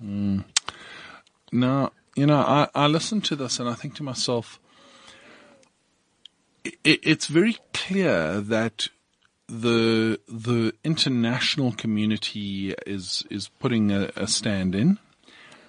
Now, 0.00 1.92
you 2.16 2.26
know, 2.26 2.38
I, 2.38 2.68
I 2.74 2.86
listen 2.86 3.20
to 3.22 3.36
this 3.36 3.60
and 3.60 3.68
I 3.68 3.74
think 3.74 3.94
to 3.96 4.02
myself, 4.02 4.58
i 6.64 6.72
it's 6.84 7.26
very 7.26 7.58
clear 7.72 8.40
that 8.40 8.88
the 9.48 10.18
the 10.26 10.72
international 10.82 11.72
community 11.72 12.74
is 12.86 13.22
is 13.30 13.48
putting 13.60 13.92
a, 13.92 14.10
a 14.16 14.26
stand 14.26 14.74
in, 14.74 14.98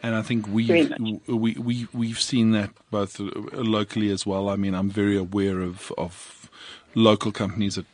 and 0.01 0.15
I 0.15 0.23
think 0.23 0.47
we 0.47 0.65
Very 0.65 0.87
much. 0.87 0.99
we 1.27 1.53
we 1.53 1.87
we've 1.93 2.19
seen 2.19 2.51
that 2.51 2.71
both 2.89 3.19
locally 3.19 4.09
as 4.09 4.25
well. 4.25 4.49
I 4.49 4.55
mean, 4.55 4.73
I'm 4.73 4.89
very 4.89 5.17
aware 5.17 5.59
of 5.61 5.91
of 5.97 6.49
local 6.95 7.31
companies 7.31 7.75
that 7.75 7.85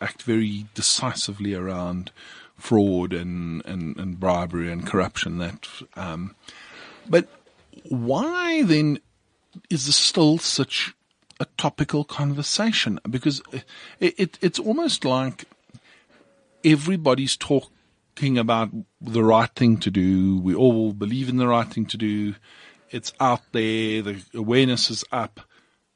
act 0.00 0.22
very 0.22 0.66
decisively 0.74 1.54
around 1.54 2.12
fraud 2.56 3.12
and 3.12 3.64
and, 3.64 3.96
and 3.96 4.20
bribery 4.20 4.70
and 4.70 4.86
corruption. 4.86 5.38
That, 5.38 5.66
um, 5.96 6.36
but 7.08 7.26
why 7.84 8.62
then 8.62 8.98
is 9.70 9.86
this 9.86 9.96
still 9.96 10.38
such 10.38 10.94
a 11.40 11.46
topical 11.56 12.04
conversation? 12.04 13.00
Because 13.08 13.42
it, 14.00 14.14
it 14.18 14.38
it's 14.40 14.58
almost 14.58 15.04
like 15.04 15.44
everybody's 16.64 17.36
talking 17.36 18.38
about 18.38 18.70
the 19.00 19.22
right 19.22 19.50
thing 19.54 19.78
to 19.78 19.90
do. 19.90 20.38
We 20.40 20.54
all 20.54 20.92
believe 20.92 21.28
in 21.28 21.36
the 21.36 21.48
right 21.48 21.68
thing 21.68 21.86
to 21.86 21.96
do. 21.96 22.34
It's 22.90 23.12
out 23.20 23.42
there. 23.52 24.02
The 24.02 24.22
awareness 24.34 24.90
is 24.90 25.04
up. 25.12 25.40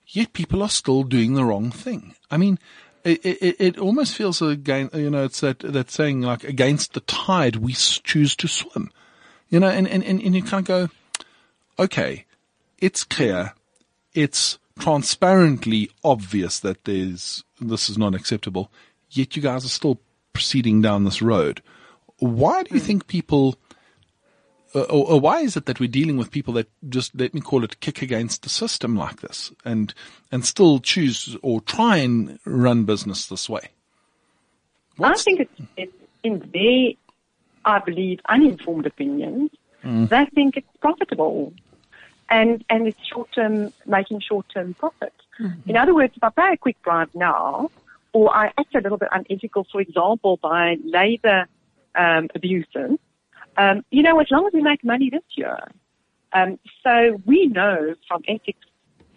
Yet 0.06 0.32
people 0.32 0.62
are 0.62 0.68
still 0.68 1.04
doing 1.04 1.34
the 1.34 1.44
wrong 1.44 1.70
thing. 1.70 2.16
I 2.30 2.36
mean, 2.36 2.58
it, 3.04 3.24
it, 3.24 3.56
it 3.58 3.78
almost 3.78 4.14
feels 4.14 4.42
again, 4.42 4.90
you 4.92 5.10
know, 5.10 5.24
it's 5.24 5.40
that, 5.40 5.60
that 5.60 5.90
saying 5.90 6.22
like 6.22 6.44
against 6.44 6.94
the 6.94 7.00
tide, 7.00 7.56
we 7.56 7.72
choose 7.72 8.36
to 8.36 8.48
swim, 8.48 8.90
you 9.48 9.60
know, 9.60 9.68
and, 9.68 9.88
and, 9.88 10.04
and, 10.04 10.20
and 10.20 10.34
you 10.34 10.42
kind 10.42 10.62
of 10.62 10.66
go, 10.66 10.88
okay, 11.80 12.26
it's 12.78 13.02
clear, 13.02 13.54
it's 14.14 14.58
transparently 14.78 15.90
obvious 16.04 16.60
that 16.60 16.84
there's 16.84 17.42
this 17.60 17.90
is 17.90 17.98
not 17.98 18.14
acceptable, 18.14 18.70
yet 19.10 19.34
you 19.34 19.42
guys 19.42 19.64
are 19.64 19.68
still 19.68 20.00
proceeding 20.32 20.80
down 20.80 21.04
this 21.04 21.20
road. 21.20 21.62
Why 22.18 22.62
do 22.62 22.74
you 22.74 22.80
think 22.80 23.06
people, 23.06 23.56
uh, 24.74 24.82
or, 24.82 25.12
or 25.12 25.20
why 25.20 25.40
is 25.40 25.56
it 25.56 25.66
that 25.66 25.80
we're 25.80 25.88
dealing 25.88 26.16
with 26.18 26.30
people 26.30 26.54
that 26.54 26.68
just 26.88 27.14
let 27.18 27.34
me 27.34 27.40
call 27.40 27.64
it 27.64 27.80
kick 27.80 28.02
against 28.02 28.42
the 28.42 28.48
system 28.48 28.94
like 28.94 29.20
this, 29.22 29.50
and 29.64 29.94
and 30.30 30.44
still 30.44 30.80
choose 30.80 31.36
or 31.42 31.60
try 31.62 31.96
and 31.96 32.38
run 32.44 32.84
business 32.84 33.26
this 33.26 33.48
way? 33.48 33.70
I 35.02 35.16
think 35.16 35.40
it's, 35.40 35.60
it's 35.78 35.92
in 36.22 36.40
their, 36.52 36.92
I 37.64 37.78
believe, 37.78 38.20
uninformed 38.28 38.84
opinions. 38.84 39.50
They 39.82 40.26
think 40.34 40.58
it's 40.58 40.68
profitable, 40.82 41.54
and 42.30 42.64
and 42.70 42.86
it's 42.86 43.04
short 43.06 43.30
term, 43.32 43.72
making 43.86 44.20
short 44.20 44.46
term 44.48 44.74
profit. 44.74 45.12
In 45.66 45.76
other 45.76 45.94
words, 45.94 46.12
if 46.16 46.22
I 46.22 46.28
pay 46.28 46.52
a 46.52 46.56
quick 46.56 46.80
bribe 46.82 47.10
now, 47.14 47.70
or 48.12 48.34
I 48.34 48.52
act 48.58 48.74
a 48.74 48.80
little 48.80 48.98
bit 48.98 49.08
unethical, 49.10 49.66
for 49.72 49.80
example, 49.80 50.36
by 50.36 50.76
labour 50.84 51.46
um, 51.94 52.28
abuses, 52.34 52.98
um, 53.56 53.84
you 53.90 54.02
know, 54.02 54.20
as 54.20 54.30
long 54.30 54.46
as 54.46 54.52
we 54.52 54.62
make 54.62 54.84
money 54.84 55.10
this 55.10 55.22
year. 55.34 55.58
Um, 56.32 56.58
so 56.84 57.20
we 57.24 57.46
know 57.46 57.94
from 58.06 58.22
ethics 58.28 58.66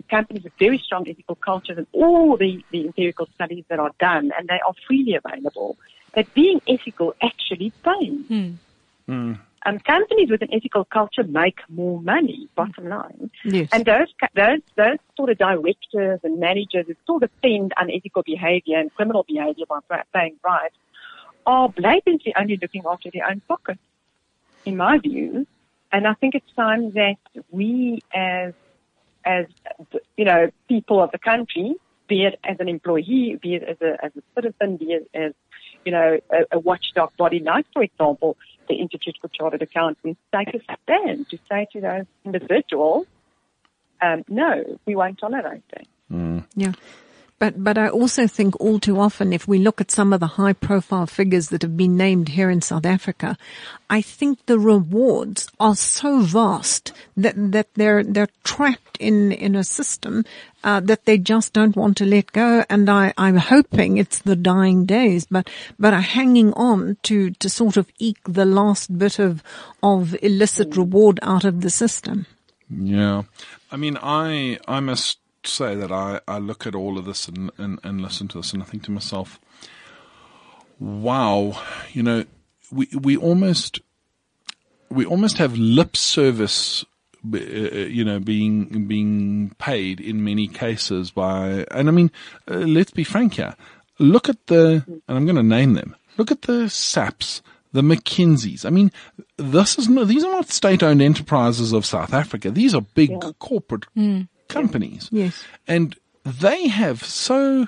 companies 0.10 0.44
with 0.44 0.54
very 0.58 0.80
strong 0.80 1.08
ethical 1.08 1.36
cultures 1.36 1.78
and 1.78 1.88
all 1.92 2.38
the, 2.38 2.64
the 2.72 2.86
empirical 2.86 3.28
studies 3.36 3.64
that 3.70 3.80
are 3.80 3.92
done, 4.00 4.32
and 4.38 4.48
they 4.48 4.60
are 4.66 4.74
freely 4.88 5.16
available, 5.16 5.78
that 6.14 6.34
being 6.34 6.62
ethical 6.68 7.14
actually 7.22 7.72
pays. 7.84 8.58
Um, 9.66 9.80
companies 9.80 10.30
with 10.30 10.42
an 10.42 10.54
ethical 10.54 10.84
culture 10.84 11.24
make 11.24 11.60
more 11.70 12.02
money, 12.02 12.50
bottom 12.54 12.90
line. 12.90 13.32
Yes. 13.46 13.70
And 13.72 13.86
those, 13.86 14.08
those, 14.36 14.60
those 14.76 14.98
sort 15.16 15.30
of 15.30 15.38
directors 15.38 16.20
and 16.24 16.40
managers 16.40 16.86
who 16.88 16.96
still 17.04 17.20
defend 17.20 17.74
unethical 17.78 18.24
behavior 18.24 18.78
and 18.78 18.94
criminal 18.94 19.24
behavior 19.26 19.66
by 19.68 20.04
paying 20.14 20.36
bribes 20.42 20.76
are 21.46 21.70
blatantly 21.70 22.34
only 22.38 22.58
looking 22.62 22.84
after 22.86 23.10
their 23.12 23.30
own 23.30 23.42
pockets, 23.48 23.80
in 24.66 24.78
my 24.78 24.98
view. 24.98 25.48
And 25.92 26.08
I 26.08 26.14
think 26.14 26.36
it's 26.36 26.52
time 26.56 26.92
that 26.92 27.18
we 27.52 28.02
as 28.14 28.54
as 29.26 29.46
you 30.18 30.26
know 30.26 30.52
people 30.68 31.02
of 31.02 31.12
the 31.12 31.20
country, 31.20 31.76
be 32.08 32.24
it 32.24 32.40
as 32.44 32.58
an 32.60 32.68
employee, 32.68 33.40
be 33.42 33.56
it 33.56 33.64
as 33.64 33.78
a 33.82 34.04
as 34.04 34.12
a 34.18 34.22
citizen, 34.36 34.78
be 34.78 34.94
it 34.94 35.10
as 35.14 35.34
you 35.86 35.92
know 35.92 36.20
a, 36.32 36.58
a 36.58 36.60
watchdog 36.60 37.16
body 37.18 37.40
like, 37.40 37.66
for 37.74 37.84
example, 37.84 38.38
the 38.68 38.76
Institute 38.76 39.18
for 39.22 39.28
Chartered 39.30 39.62
Accountants, 39.62 40.20
take 40.34 40.54
a 40.54 40.60
stand 40.84 41.30
to 41.30 41.38
say 41.50 41.68
to 41.74 41.82
those 41.82 42.06
individuals, 42.26 43.08
um, 44.02 44.24
no, 44.28 44.80
we 44.86 44.96
won't 44.96 45.20
tolerate 45.20 45.64
that. 45.74 45.88
Yeah. 46.56 46.74
But, 47.44 47.62
but 47.62 47.78
I 47.78 47.90
also 47.90 48.26
think 48.26 48.58
all 48.62 48.80
too 48.80 49.02
often, 49.02 49.34
if 49.34 49.50
we 49.50 49.60
look 49.60 49.82
at 49.82 49.92
some 49.92 50.14
of 50.14 50.22
the 50.22 50.40
high 50.40 50.54
profile 50.54 51.06
figures 51.06 51.50
that 51.50 51.62
have 51.62 51.76
been 51.76 51.98
named 51.98 52.30
here 52.30 52.50
in 52.50 52.62
South 52.62 52.86
Africa, 52.86 53.38
I 53.90 54.02
think 54.02 54.46
the 54.46 54.58
rewards 54.58 55.50
are 55.60 55.76
so 55.76 56.22
vast 56.22 56.94
that, 57.18 57.34
that 57.52 57.68
they're, 57.74 58.02
they're 58.02 58.30
trapped 58.46 58.96
in, 58.98 59.34
in 59.34 59.58
a 59.58 59.66
system, 59.66 60.24
uh, 60.64 60.80
that 60.80 61.04
they 61.04 61.18
just 61.18 61.52
don't 61.52 61.76
want 61.76 61.98
to 61.98 62.06
let 62.06 62.32
go. 62.32 62.64
And 62.70 62.90
I, 62.90 63.14
I'm 63.18 63.36
hoping 63.36 63.98
it's 63.98 64.20
the 64.20 64.38
dying 64.38 64.86
days, 64.86 65.26
but, 65.26 65.50
but 65.78 65.94
are 65.94 66.00
hanging 66.00 66.54
on 66.54 66.96
to, 67.04 67.32
to 67.32 67.50
sort 67.50 67.76
of 67.76 67.92
eke 68.00 68.24
the 68.24 68.46
last 68.46 68.98
bit 68.98 69.20
of, 69.20 69.44
of 69.84 70.16
illicit 70.24 70.78
reward 70.78 71.20
out 71.22 71.44
of 71.44 71.60
the 71.60 71.70
system. 71.70 72.26
Yeah. 72.70 73.24
I 73.70 73.76
mean, 73.76 73.98
I, 74.02 74.60
I 74.66 74.80
must 74.80 75.18
say 75.48 75.76
that 75.76 75.92
I, 75.92 76.20
I 76.28 76.38
look 76.38 76.66
at 76.66 76.76
all 76.76 76.98
of 76.98 77.06
this 77.06 77.28
and, 77.28 77.52
and, 77.58 77.80
and 77.84 78.02
listen 78.02 78.28
to 78.30 78.38
this 78.38 78.54
and 78.54 78.62
I 78.62 78.66
think 78.66 78.84
to 78.84 78.92
myself, 78.92 79.40
wow, 80.80 81.62
you 81.92 82.04
know, 82.04 82.26
we, 82.72 82.88
we 83.00 83.18
almost, 83.18 83.80
we 84.90 85.06
almost 85.06 85.38
have 85.38 85.58
lip 85.58 85.96
service, 85.96 86.84
uh, 87.34 87.38
you 87.38 88.04
know, 88.04 88.20
being, 88.20 88.88
being 88.88 89.56
paid 89.58 90.00
in 90.00 90.24
many 90.24 90.48
cases 90.48 91.12
by, 91.12 91.66
and 91.72 91.88
I 91.88 91.92
mean, 91.92 92.12
uh, 92.50 92.56
let's 92.56 92.92
be 92.92 93.04
frank 93.04 93.36
here. 93.36 93.56
Look 94.00 94.30
at 94.30 94.48
the, 94.48 94.84
and 94.88 95.18
I'm 95.18 95.26
going 95.26 95.36
to 95.36 95.44
name 95.44 95.74
them. 95.74 95.96
Look 96.18 96.32
at 96.32 96.44
the 96.44 96.70
SAPs, 96.70 97.42
the 97.72 97.82
McKinseys. 97.82 98.66
I 98.66 98.70
mean, 98.70 98.92
this 99.38 99.78
is 99.78 99.90
no, 99.90 100.06
these 100.06 100.24
are 100.24 100.32
not 100.32 100.50
state-owned 100.50 101.02
enterprises 101.02 101.74
of 101.74 101.86
South 101.86 102.14
Africa. 102.14 102.52
These 102.52 102.76
are 102.76 102.82
big 102.82 103.12
corporate 103.40 103.86
companies. 104.54 105.10
Yes. 105.12 105.44
And 105.68 105.96
they 106.24 106.68
have 106.68 107.04
so 107.04 107.68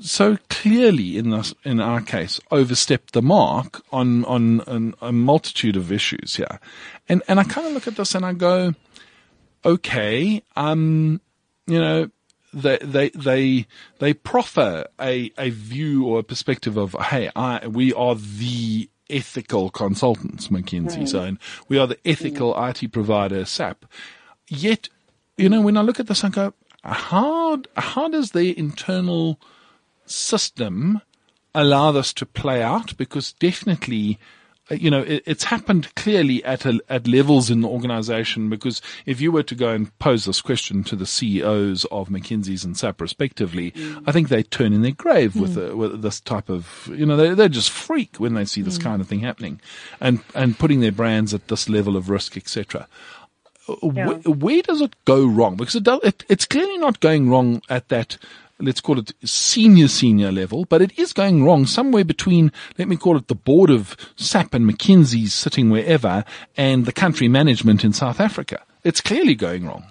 so 0.00 0.38
clearly 0.48 1.18
in 1.18 1.30
this 1.30 1.52
in 1.64 1.80
our 1.80 2.00
case 2.00 2.40
overstepped 2.50 3.12
the 3.12 3.22
mark 3.22 3.82
on 3.92 4.24
on, 4.24 4.60
on 4.62 4.94
a 5.00 5.12
multitude 5.12 5.76
of 5.76 5.92
issues 5.92 6.36
here. 6.36 6.60
And 7.08 7.22
and 7.28 7.40
I 7.40 7.44
kind 7.44 7.66
of 7.66 7.72
look 7.72 7.86
at 7.86 7.96
this 7.96 8.14
and 8.14 8.24
I 8.24 8.32
go, 8.32 8.74
okay, 9.64 10.42
um, 10.56 11.20
you 11.66 11.78
know, 11.78 12.10
they 12.52 12.78
they 12.78 13.10
they 13.10 13.66
they 13.98 14.14
proffer 14.14 14.86
a 15.00 15.32
a 15.38 15.50
view 15.50 16.06
or 16.06 16.20
a 16.20 16.24
perspective 16.24 16.76
of 16.76 16.94
hey, 17.00 17.30
I 17.36 17.66
we 17.66 17.92
are 17.92 18.14
the 18.14 18.88
ethical 19.08 19.70
consultants, 19.70 20.48
McKinsey, 20.48 21.08
so 21.08 21.22
and 21.22 21.38
we 21.68 21.78
are 21.78 21.86
the 21.86 21.98
ethical 22.04 22.54
IT 22.64 22.92
provider, 22.92 23.44
SAP. 23.44 23.84
Yet, 24.48 24.88
you 25.40 25.48
know, 25.48 25.60
when 25.60 25.76
I 25.76 25.82
look 25.82 26.00
at 26.00 26.06
this, 26.06 26.24
I 26.24 26.28
go, 26.28 26.54
how 26.84 27.62
how 27.76 28.08
does 28.08 28.30
their 28.30 28.54
internal 28.56 29.38
system 30.06 31.00
allow 31.54 31.92
this 31.92 32.12
to 32.14 32.26
play 32.26 32.62
out? 32.62 32.96
Because 32.96 33.32
definitely, 33.34 34.18
uh, 34.70 34.76
you 34.76 34.90
know, 34.90 35.02
it, 35.02 35.22
it's 35.26 35.44
happened 35.44 35.94
clearly 35.94 36.42
at 36.44 36.64
a, 36.64 36.80
at 36.88 37.06
levels 37.06 37.50
in 37.50 37.60
the 37.60 37.68
organization. 37.68 38.48
Because 38.48 38.80
if 39.04 39.20
you 39.20 39.30
were 39.30 39.42
to 39.42 39.54
go 39.54 39.70
and 39.70 39.96
pose 39.98 40.24
this 40.24 40.40
question 40.40 40.82
to 40.84 40.96
the 40.96 41.06
CEOs 41.06 41.84
of 41.86 42.08
McKinsey's 42.08 42.64
and 42.64 42.76
SAP 42.76 43.00
respectively, 43.00 43.74
I 44.06 44.12
think 44.12 44.28
they 44.28 44.42
turn 44.42 44.72
in 44.72 44.82
their 44.82 44.92
grave 44.92 45.36
with, 45.36 45.58
uh, 45.58 45.76
with 45.76 46.00
this 46.00 46.20
type 46.20 46.48
of, 46.48 46.88
you 46.94 47.04
know, 47.04 47.16
they, 47.16 47.34
they 47.34 47.48
just 47.48 47.70
freak 47.70 48.16
when 48.16 48.34
they 48.34 48.46
see 48.46 48.62
this 48.62 48.78
kind 48.78 49.02
of 49.02 49.08
thing 49.08 49.20
happening, 49.20 49.60
and 50.00 50.20
and 50.34 50.58
putting 50.58 50.80
their 50.80 50.92
brands 50.92 51.34
at 51.34 51.48
this 51.48 51.68
level 51.68 51.96
of 51.96 52.08
risk, 52.08 52.36
etc 52.36 52.88
wh- 53.76 54.42
where 54.42 54.62
does 54.62 54.80
it 54.80 54.94
go 55.04 55.26
wrong? 55.26 55.56
Because 55.56 55.74
it, 55.74 55.84
does, 55.84 56.00
it, 56.02 56.24
it's 56.28 56.44
clearly 56.44 56.78
not 56.78 57.00
going 57.00 57.30
wrong 57.30 57.62
at 57.68 57.88
that, 57.88 58.16
let's 58.58 58.80
call 58.80 58.98
it 58.98 59.12
senior, 59.24 59.88
senior 59.88 60.32
level, 60.32 60.64
but 60.64 60.82
it 60.82 60.98
is 60.98 61.12
going 61.12 61.44
wrong 61.44 61.66
somewhere 61.66 62.04
between, 62.04 62.52
let 62.78 62.88
me 62.88 62.96
call 62.96 63.16
it 63.16 63.28
the 63.28 63.34
board 63.34 63.70
of 63.70 63.96
SAP 64.16 64.54
and 64.54 64.70
McKinsey's 64.70 65.34
sitting 65.34 65.70
wherever 65.70 66.24
and 66.56 66.86
the 66.86 66.92
country 66.92 67.28
management 67.28 67.84
in 67.84 67.92
South 67.92 68.20
Africa. 68.20 68.62
It's 68.84 69.00
clearly 69.00 69.34
going 69.34 69.66
wrong. 69.66 69.84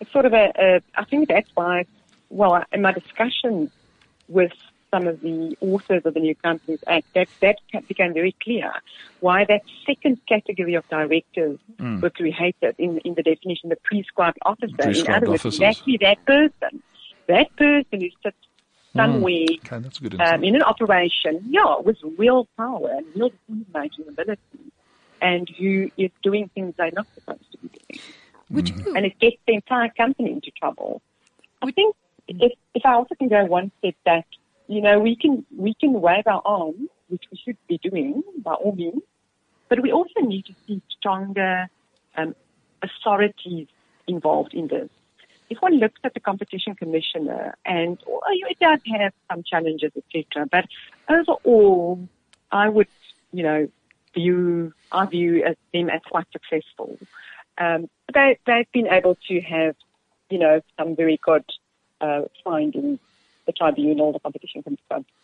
It's 0.00 0.12
sort 0.12 0.24
of 0.24 0.32
a, 0.32 0.52
a 0.58 0.82
I 0.94 1.04
think 1.04 1.28
that's 1.28 1.50
why, 1.54 1.84
well, 2.30 2.64
in 2.72 2.82
my 2.82 2.92
discussion 2.92 3.70
with 4.28 4.52
some 4.90 5.06
of 5.06 5.20
the 5.20 5.56
authors 5.60 6.02
of 6.04 6.14
the 6.14 6.20
New 6.20 6.34
Companies 6.34 6.80
Act, 6.86 7.06
that, 7.14 7.28
that 7.40 7.56
became 7.88 8.12
very 8.14 8.34
clear 8.42 8.72
why 9.20 9.44
that 9.48 9.62
second 9.86 10.18
category 10.28 10.74
of 10.74 10.88
directors 10.88 11.58
Mm. 11.78 12.02
were 12.02 12.10
created 12.10 12.74
in, 12.78 12.98
in 13.06 13.14
the 13.14 13.22
definition, 13.22 13.70
the 13.70 13.76
prescribed 13.84 14.38
officer. 14.44 14.74
Prescribed 14.76 15.08
in 15.08 15.14
other 15.14 15.30
words, 15.30 15.40
officers. 15.46 15.60
exactly 15.60 15.98
that 16.02 16.18
person. 16.26 16.82
That 17.26 17.56
person 17.56 18.00
who 18.00 18.08
sits 18.22 18.36
somewhere 18.94 19.46
Okay, 19.64 19.78
that's 19.78 19.98
a 19.98 20.02
good 20.02 20.14
insight. 20.14 20.34
um, 20.34 20.44
in 20.44 20.56
an 20.56 20.62
operation, 20.62 21.44
yeah, 21.48 21.76
with 21.78 21.96
real 22.18 22.46
power 22.56 22.90
and 22.96 23.06
real 23.14 23.30
decision-making 23.30 24.08
ability, 24.08 24.72
and 25.22 25.48
who 25.58 25.88
is 25.96 26.10
doing 26.22 26.50
things 26.54 26.74
they're 26.76 26.90
not 26.92 27.06
supposed 27.14 27.50
to 27.52 27.58
be 27.58 27.68
doing 27.68 28.00
Would 28.50 28.68
you? 28.68 28.94
and 28.94 29.06
it 29.06 29.18
gets 29.18 29.36
the 29.46 29.54
entire 29.54 29.90
company 29.96 30.32
into 30.32 30.50
trouble. 30.58 31.00
I 31.62 31.70
think 31.70 31.94
if, 32.28 32.52
if 32.74 32.84
I 32.84 32.94
also 32.94 33.14
can 33.14 33.28
go 33.28 33.44
one 33.44 33.70
step 33.78 33.94
back, 34.04 34.26
you 34.70 34.80
know, 34.80 35.00
we 35.00 35.16
can 35.16 35.44
we 35.56 35.74
can 35.74 36.00
wave 36.00 36.28
our 36.28 36.42
arms, 36.44 36.88
which 37.08 37.24
we 37.32 37.38
should 37.44 37.56
be 37.66 37.78
doing 37.78 38.22
by 38.38 38.52
all 38.54 38.72
means, 38.72 39.02
but 39.68 39.82
we 39.82 39.90
also 39.90 40.20
need 40.20 40.46
to 40.46 40.54
see 40.64 40.80
stronger 40.96 41.68
um, 42.16 42.36
authorities 42.80 43.66
involved 44.06 44.54
in 44.54 44.68
this. 44.68 44.88
If 45.50 45.58
one 45.58 45.80
looks 45.80 46.00
at 46.04 46.14
the 46.14 46.20
competition 46.20 46.76
commissioner, 46.76 47.56
and 47.66 47.98
well, 48.06 48.20
it 48.28 48.60
does 48.60 48.78
have 48.94 49.12
some 49.28 49.42
challenges, 49.42 49.90
etc., 49.96 50.46
but 50.46 50.66
overall, 51.08 52.08
I 52.52 52.68
would, 52.68 52.86
you 53.32 53.42
know, 53.42 53.68
view 54.14 54.72
I 54.92 55.06
view 55.06 55.42
as 55.42 55.56
them 55.74 55.90
as 55.90 56.00
quite 56.08 56.26
successful. 56.30 56.96
Um, 57.58 57.90
they, 58.14 58.38
they've 58.46 58.70
been 58.70 58.86
able 58.86 59.16
to 59.26 59.40
have, 59.40 59.74
you 60.30 60.38
know, 60.38 60.60
some 60.78 60.94
very 60.94 61.18
good 61.20 61.44
uh, 62.00 62.22
findings. 62.44 63.00
The 63.50 63.54
tribunal, 63.54 64.12
the 64.12 64.20
competition 64.20 64.62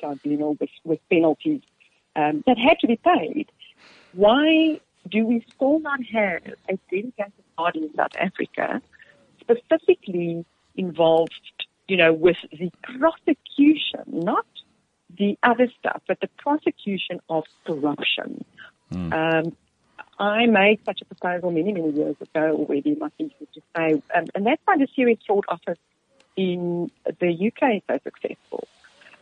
tribunal, 0.00 0.56
with, 0.58 0.70
with 0.82 0.98
penalties 1.08 1.62
um, 2.16 2.42
that 2.46 2.58
had 2.58 2.80
to 2.80 2.88
be 2.88 2.96
paid. 2.96 3.46
Why 4.12 4.80
do 5.08 5.24
we 5.26 5.46
still 5.54 5.78
not 5.78 6.00
have 6.12 6.42
a 6.68 6.76
dedicated 6.90 7.32
body 7.56 7.84
in 7.84 7.94
South 7.94 8.16
Africa 8.18 8.82
specifically 9.40 10.44
involved, 10.74 11.40
you 11.86 11.96
know, 11.96 12.12
with 12.12 12.38
the 12.50 12.72
prosecution, 12.98 14.02
not 14.08 14.46
the 15.16 15.38
other 15.44 15.68
stuff, 15.78 16.02
but 16.08 16.18
the 16.20 16.30
prosecution 16.36 17.20
of 17.28 17.44
corruption? 17.64 18.44
Um, 19.12 19.56
I 20.18 20.46
made 20.46 20.80
such 20.84 21.00
a 21.02 21.04
proposal 21.04 21.52
many, 21.52 21.72
many 21.72 21.92
years 21.92 22.16
ago 22.20 22.56
already 22.56 22.96
my 22.96 23.10
thesis 23.18 23.46
to 23.54 23.60
say, 23.76 24.02
um, 24.16 24.24
and 24.34 24.44
that's 24.44 24.62
why 24.64 24.78
the 24.78 24.88
Serious 24.96 25.20
Fraud 25.24 25.44
Office 25.48 25.78
in 26.37 26.90
the 27.20 27.31
UK 27.31 27.77
is 27.77 27.83
so 27.88 27.99
successful. 28.05 28.68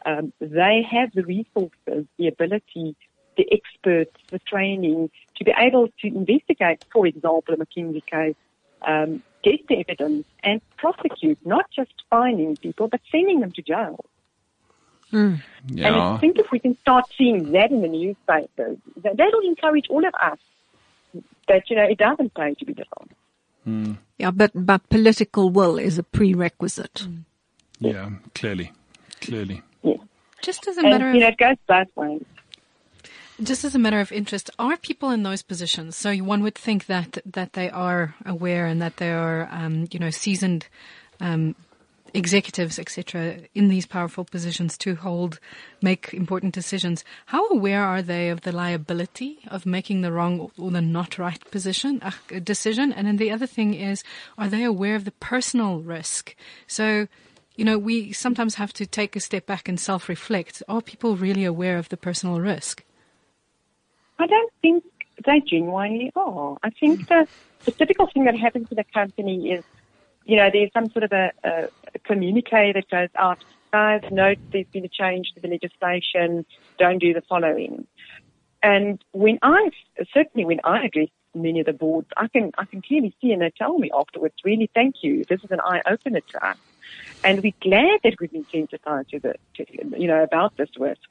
Um, 0.07 0.33
they 0.41 0.87
have 0.91 1.13
the 1.13 1.25
resources, 1.25 2.07
the 2.19 2.29
ability, 2.29 2.97
the 3.37 3.49
experts, 3.51 4.17
the 4.31 4.39
training 4.41 5.11
to 5.37 5.45
be 5.45 5.53
able 5.57 5.89
to 6.01 6.07
investigate, 6.07 6.85
for 6.93 7.07
example, 7.07 7.55
a 7.55 7.57
McKinsey 7.57 8.05
case, 8.05 8.37
um, 8.83 9.23
get 9.43 9.67
the 9.69 9.81
evidence 9.81 10.27
and 10.43 10.61
prosecute, 10.77 11.39
not 11.45 11.71
just 11.71 11.93
finding 12.11 12.57
people, 12.57 12.89
but 12.89 13.01
sending 13.11 13.41
them 13.41 13.53
to 13.53 13.63
jail. 13.63 14.05
And 15.69 15.79
yeah. 15.79 16.15
I 16.15 16.19
think 16.19 16.39
if 16.39 16.51
we 16.51 16.59
can 16.59 16.77
start 16.81 17.07
seeing 17.17 17.53
that 17.53 17.71
in 17.71 17.83
the 17.83 17.89
newspapers, 17.89 18.79
that, 19.03 19.17
that'll 19.17 19.41
encourage 19.41 19.87
all 19.89 20.05
of 20.05 20.15
us 20.21 20.39
that, 21.49 21.71
you 21.71 21.77
know, 21.77 21.85
it 21.85 21.99
doesn't 21.99 22.35
pay 22.35 22.55
to 22.55 22.65
be 22.65 22.75
dishonest. 22.75 23.15
Yeah, 24.19 24.31
but, 24.31 24.53
but 24.55 24.89
political 24.89 25.51
will 25.51 25.79
is 25.79 25.99
a 25.99 26.03
prerequisite. 26.03 27.07
Yeah, 27.81 28.11
clearly. 28.35 28.73
Clearly. 29.21 29.63
Yeah. 29.83 29.97
Just 30.43 30.67
as 30.69 30.77
a 30.77 30.81
And, 30.81 30.91
matter 30.91 31.13
you 31.13 31.21
know, 31.21 31.29
of 31.29 31.33
it 31.33 31.39
goes 31.39 31.57
both 31.67 31.89
ways. 31.97 32.25
just 33.43 33.65
as 33.65 33.75
a 33.75 33.79
matter 33.79 34.01
of 34.01 34.13
interest, 34.13 34.51
are 34.59 34.77
people 34.77 35.11
in 35.11 35.23
those 35.23 35.43
positions? 35.43 35.97
So 35.97 36.15
one 36.17 36.43
would 36.43 36.55
think 36.55 36.87
that 36.87 37.19
that 37.25 37.55
they 37.55 37.71
are 37.71 38.15
aware 38.25 38.67
and 38.67 38.81
that 38.83 38.99
they 38.99 39.11
are, 39.11 39.49
um, 39.51 39.87
you 39.91 39.99
know, 39.99 40.11
seasoned 40.11 40.67
um, 41.21 41.55
executives, 42.15 42.79
etc., 42.79 43.41
in 43.55 43.69
these 43.69 43.87
powerful 43.87 44.25
positions 44.25 44.79
to 44.79 44.95
hold, 44.95 45.41
make 45.83 46.15
important 46.15 46.55
decisions. 46.55 47.05
How 47.27 47.47
aware 47.49 47.85
are 47.85 48.03
they 48.03 48.31
of 48.31 48.43
the 48.43 48.53
liability 48.53 49.41
of 49.49 49.67
making 49.67 50.01
the 50.01 50.13
wrong 50.13 50.51
or 50.57 50.71
the 50.71 50.81
not 50.81 51.19
right 51.19 51.43
position 51.51 52.01
uh, 52.03 52.13
decision? 52.43 52.93
And 52.93 53.07
then 53.07 53.17
the 53.17 53.33
other 53.33 53.47
thing 53.47 53.75
is, 53.75 54.05
are 54.39 54.49
they 54.49 54.63
aware 54.65 54.95
of 54.95 55.05
the 55.05 55.13
personal 55.13 55.81
risk? 55.81 56.35
So. 56.67 57.09
You 57.57 57.65
know, 57.65 57.79
we 57.79 58.11
sometimes 58.11 58.57
have 58.57 58.73
to 58.73 58.85
take 58.85 59.15
a 59.15 59.21
step 59.21 59.47
back 59.47 59.69
and 59.69 59.79
self-reflect. 59.79 60.61
Are 60.67 60.83
people 60.83 61.15
really 61.15 61.45
aware 61.45 61.79
of 61.79 61.89
the 61.89 61.97
personal 61.97 62.41
risk? 62.41 62.83
I 64.19 64.27
don't 64.27 64.53
think 64.61 64.83
they 65.25 65.39
genuinely 65.39 66.11
are. 66.17 66.57
I 66.65 66.71
think 66.71 67.07
the, 67.07 67.29
the 67.65 67.71
typical 67.71 68.09
thing 68.09 68.25
that 68.25 68.37
happens 68.37 68.67
in 68.73 68.79
a 68.81 68.85
company 68.85 69.53
is, 69.53 69.65
you 70.25 70.37
know, 70.37 70.51
there's 70.53 70.71
some 70.73 70.91
sort 70.91 71.05
of 71.05 71.13
a, 71.13 71.33
a, 71.45 71.69
communique 72.05 72.73
that 72.73 72.89
goes 72.91 73.09
out. 73.17 73.39
Guys, 73.73 74.03
note 74.11 74.39
there's 74.53 74.67
been 74.73 74.85
a 74.85 74.89
change 74.89 75.33
to 75.35 75.41
the 75.41 75.49
legislation. 75.49 76.45
Don't 76.79 76.99
do 76.99 77.13
the 77.13 77.23
following. 77.23 77.87
And 78.63 79.03
when 79.13 79.39
I, 79.43 79.71
certainly 80.13 80.45
when 80.45 80.61
I 80.65 80.87
address 80.87 81.09
many 81.35 81.61
of 81.61 81.67
the 81.67 81.73
boards, 81.73 82.09
I 82.17 82.29
can, 82.29 82.53
I 82.57 82.65
can 82.65 82.83
clearly 82.83 83.15
see 83.21 83.33
and 83.33 83.43
they 83.43 83.51
tell 83.51 83.79
me 83.79 83.91
afterwards, 83.97 84.35
really, 84.45 84.71
thank 84.75 84.97
you. 85.03 85.25
This 85.29 85.43
is 85.45 85.51
an 85.51 85.61
eye 85.61 85.83
opener 85.87 86.21
to 86.21 86.47
us. 86.47 86.57
And 87.23 87.43
we're 87.43 87.53
glad 87.61 88.01
that 88.05 88.15
we've 88.21 88.31
been 88.31 88.47
sensitized 88.51 89.11
to 89.11 89.19
the, 89.19 89.35
to, 89.57 89.67
you 89.99 90.07
know, 90.07 90.23
about 90.23 90.57
this 90.57 90.71
risk. 90.79 91.03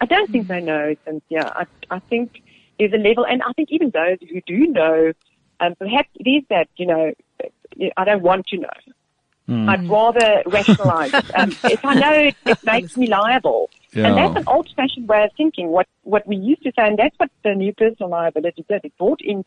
I 0.00 0.06
don't 0.06 0.30
think 0.30 0.48
they 0.48 0.60
know, 0.60 0.94
Cynthia. 1.04 1.52
I, 1.54 1.66
I 1.90 1.98
think 1.98 2.42
there's 2.78 2.92
a 2.92 2.98
level, 2.98 3.24
and 3.26 3.42
I 3.42 3.52
think 3.52 3.70
even 3.70 3.90
those 3.90 4.18
who 4.20 4.40
do 4.40 4.66
know, 4.66 5.12
um, 5.60 5.74
perhaps 5.76 6.08
it 6.14 6.28
is 6.28 6.44
that, 6.50 6.68
you 6.76 6.86
know, 6.86 7.12
I 7.96 8.04
don't 8.04 8.22
want 8.22 8.46
to 8.48 8.58
know. 8.58 8.68
I'd 9.48 9.88
rather 9.88 10.42
rationalize. 10.46 11.12
Um, 11.34 11.50
if 11.64 11.84
I 11.84 11.94
know 11.94 12.12
it, 12.12 12.36
it 12.46 12.58
makes 12.64 12.96
me 12.96 13.06
liable. 13.06 13.70
Yeah. 13.92 14.08
And 14.08 14.16
that's 14.16 14.36
an 14.36 14.44
old 14.46 14.68
fashioned 14.74 15.08
way 15.08 15.24
of 15.24 15.30
thinking. 15.36 15.68
What, 15.68 15.86
what 16.02 16.26
we 16.26 16.36
used 16.36 16.62
to 16.64 16.72
say, 16.76 16.86
and 16.86 16.98
that's 16.98 17.16
what 17.18 17.30
the 17.44 17.54
new 17.54 17.72
personal 17.72 18.10
liability 18.10 18.64
did. 18.68 18.84
It 18.84 18.96
brought 18.98 19.20
in 19.22 19.44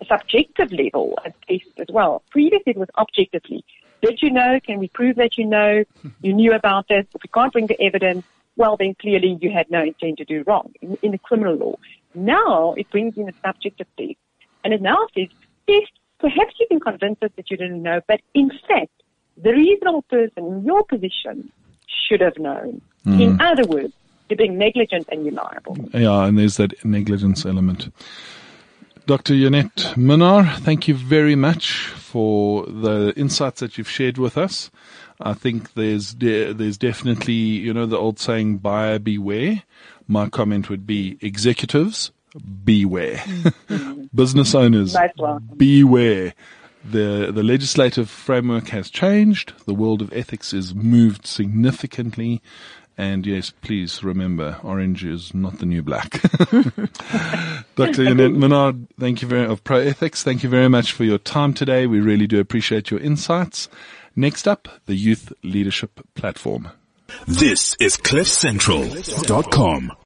a 0.00 0.04
subjective 0.06 0.72
level 0.72 1.18
at 1.24 1.34
least 1.48 1.70
as 1.78 1.86
well. 1.90 2.22
Previously 2.30 2.72
it 2.72 2.76
was 2.76 2.88
objectively. 2.96 3.64
Did 4.02 4.20
you 4.22 4.30
know? 4.30 4.58
Can 4.64 4.78
we 4.78 4.88
prove 4.88 5.16
that 5.16 5.38
you 5.38 5.46
know? 5.46 5.84
You 6.22 6.32
knew 6.32 6.52
about 6.52 6.88
this. 6.88 7.06
If 7.14 7.22
we 7.22 7.28
can't 7.32 7.52
bring 7.52 7.66
the 7.66 7.80
evidence, 7.80 8.24
well 8.56 8.76
then 8.76 8.94
clearly 9.00 9.38
you 9.40 9.50
had 9.50 9.70
no 9.70 9.82
intent 9.82 10.18
to 10.18 10.24
do 10.24 10.44
wrong 10.46 10.72
in, 10.80 10.98
in 11.02 11.12
the 11.12 11.18
criminal 11.18 11.56
law. 11.56 11.76
Now 12.14 12.74
it 12.74 12.90
brings 12.90 13.16
in 13.16 13.28
a 13.28 13.32
subjective 13.44 13.86
piece. 13.96 14.16
And 14.62 14.72
it 14.72 14.80
now 14.80 15.06
says, 15.14 15.28
yes, 15.66 15.88
perhaps 16.18 16.54
you 16.58 16.66
can 16.68 16.80
convince 16.80 17.18
us 17.22 17.30
that 17.36 17.50
you 17.50 17.56
didn't 17.56 17.82
know, 17.82 18.00
but 18.06 18.20
in 18.34 18.50
fact, 18.68 18.90
the 19.36 19.52
reasonable 19.52 20.02
person 20.02 20.44
in 20.44 20.64
your 20.64 20.84
position 20.84 21.50
should 21.86 22.20
have 22.20 22.38
known. 22.38 22.80
Hmm. 23.04 23.20
In 23.20 23.40
other 23.40 23.64
words, 23.64 23.92
you're 24.28 24.36
being 24.36 24.56
negligent 24.58 25.08
and 25.10 25.24
you're 25.24 25.34
liable. 25.34 25.76
Yeah, 25.92 26.24
and 26.24 26.38
there's 26.38 26.56
that 26.56 26.84
negligence 26.84 27.44
element. 27.44 27.90
Dr. 29.06 29.34
Janette 29.34 29.92
Minnaar, 29.96 30.56
thank 30.60 30.88
you 30.88 30.94
very 30.94 31.36
much 31.36 31.88
for 31.88 32.64
the 32.64 33.12
insights 33.16 33.60
that 33.60 33.76
you've 33.76 33.90
shared 33.90 34.16
with 34.16 34.38
us. 34.38 34.70
I 35.20 35.34
think 35.34 35.74
there's 35.74 36.14
de- 36.14 36.52
there's 36.52 36.78
definitely 36.78 37.34
you 37.34 37.74
know 37.74 37.86
the 37.86 37.98
old 37.98 38.18
saying 38.18 38.58
buyer 38.58 38.98
beware. 38.98 39.62
My 40.08 40.28
comment 40.28 40.70
would 40.70 40.86
be 40.86 41.18
executives 41.20 42.12
beware, 42.64 43.22
business 44.14 44.54
owners 44.54 44.94
Most 44.94 45.58
beware. 45.58 46.34
The 46.84 47.30
the 47.32 47.42
legislative 47.42 48.10
framework 48.10 48.68
has 48.68 48.90
changed. 48.90 49.54
The 49.66 49.74
world 49.74 50.02
of 50.02 50.12
ethics 50.12 50.52
is 50.52 50.74
moved 50.74 51.26
significantly. 51.26 52.42
And 52.96 53.26
yes, 53.26 53.50
please 53.50 54.04
remember, 54.04 54.60
orange 54.62 55.04
is 55.04 55.34
not 55.34 55.58
the 55.58 55.66
new 55.66 55.82
black. 55.82 56.22
Dr. 57.74 58.04
Janette 58.04 58.30
Minnaar, 58.30 58.86
thank 59.00 59.20
you 59.20 59.26
very 59.26 59.46
of 59.46 59.64
ProEthics. 59.64 60.22
Thank 60.22 60.44
you 60.44 60.48
very 60.48 60.68
much 60.68 60.92
for 60.92 61.02
your 61.02 61.18
time 61.18 61.54
today. 61.54 61.88
We 61.88 61.98
really 62.00 62.28
do 62.28 62.38
appreciate 62.38 62.92
your 62.92 63.00
insights. 63.00 63.68
Next 64.14 64.46
up, 64.46 64.68
the 64.86 64.94
Youth 64.94 65.32
Leadership 65.42 66.06
Platform. 66.14 66.70
This 67.26 67.74
is 67.80 67.96
CliffCentral.com. 67.96 69.92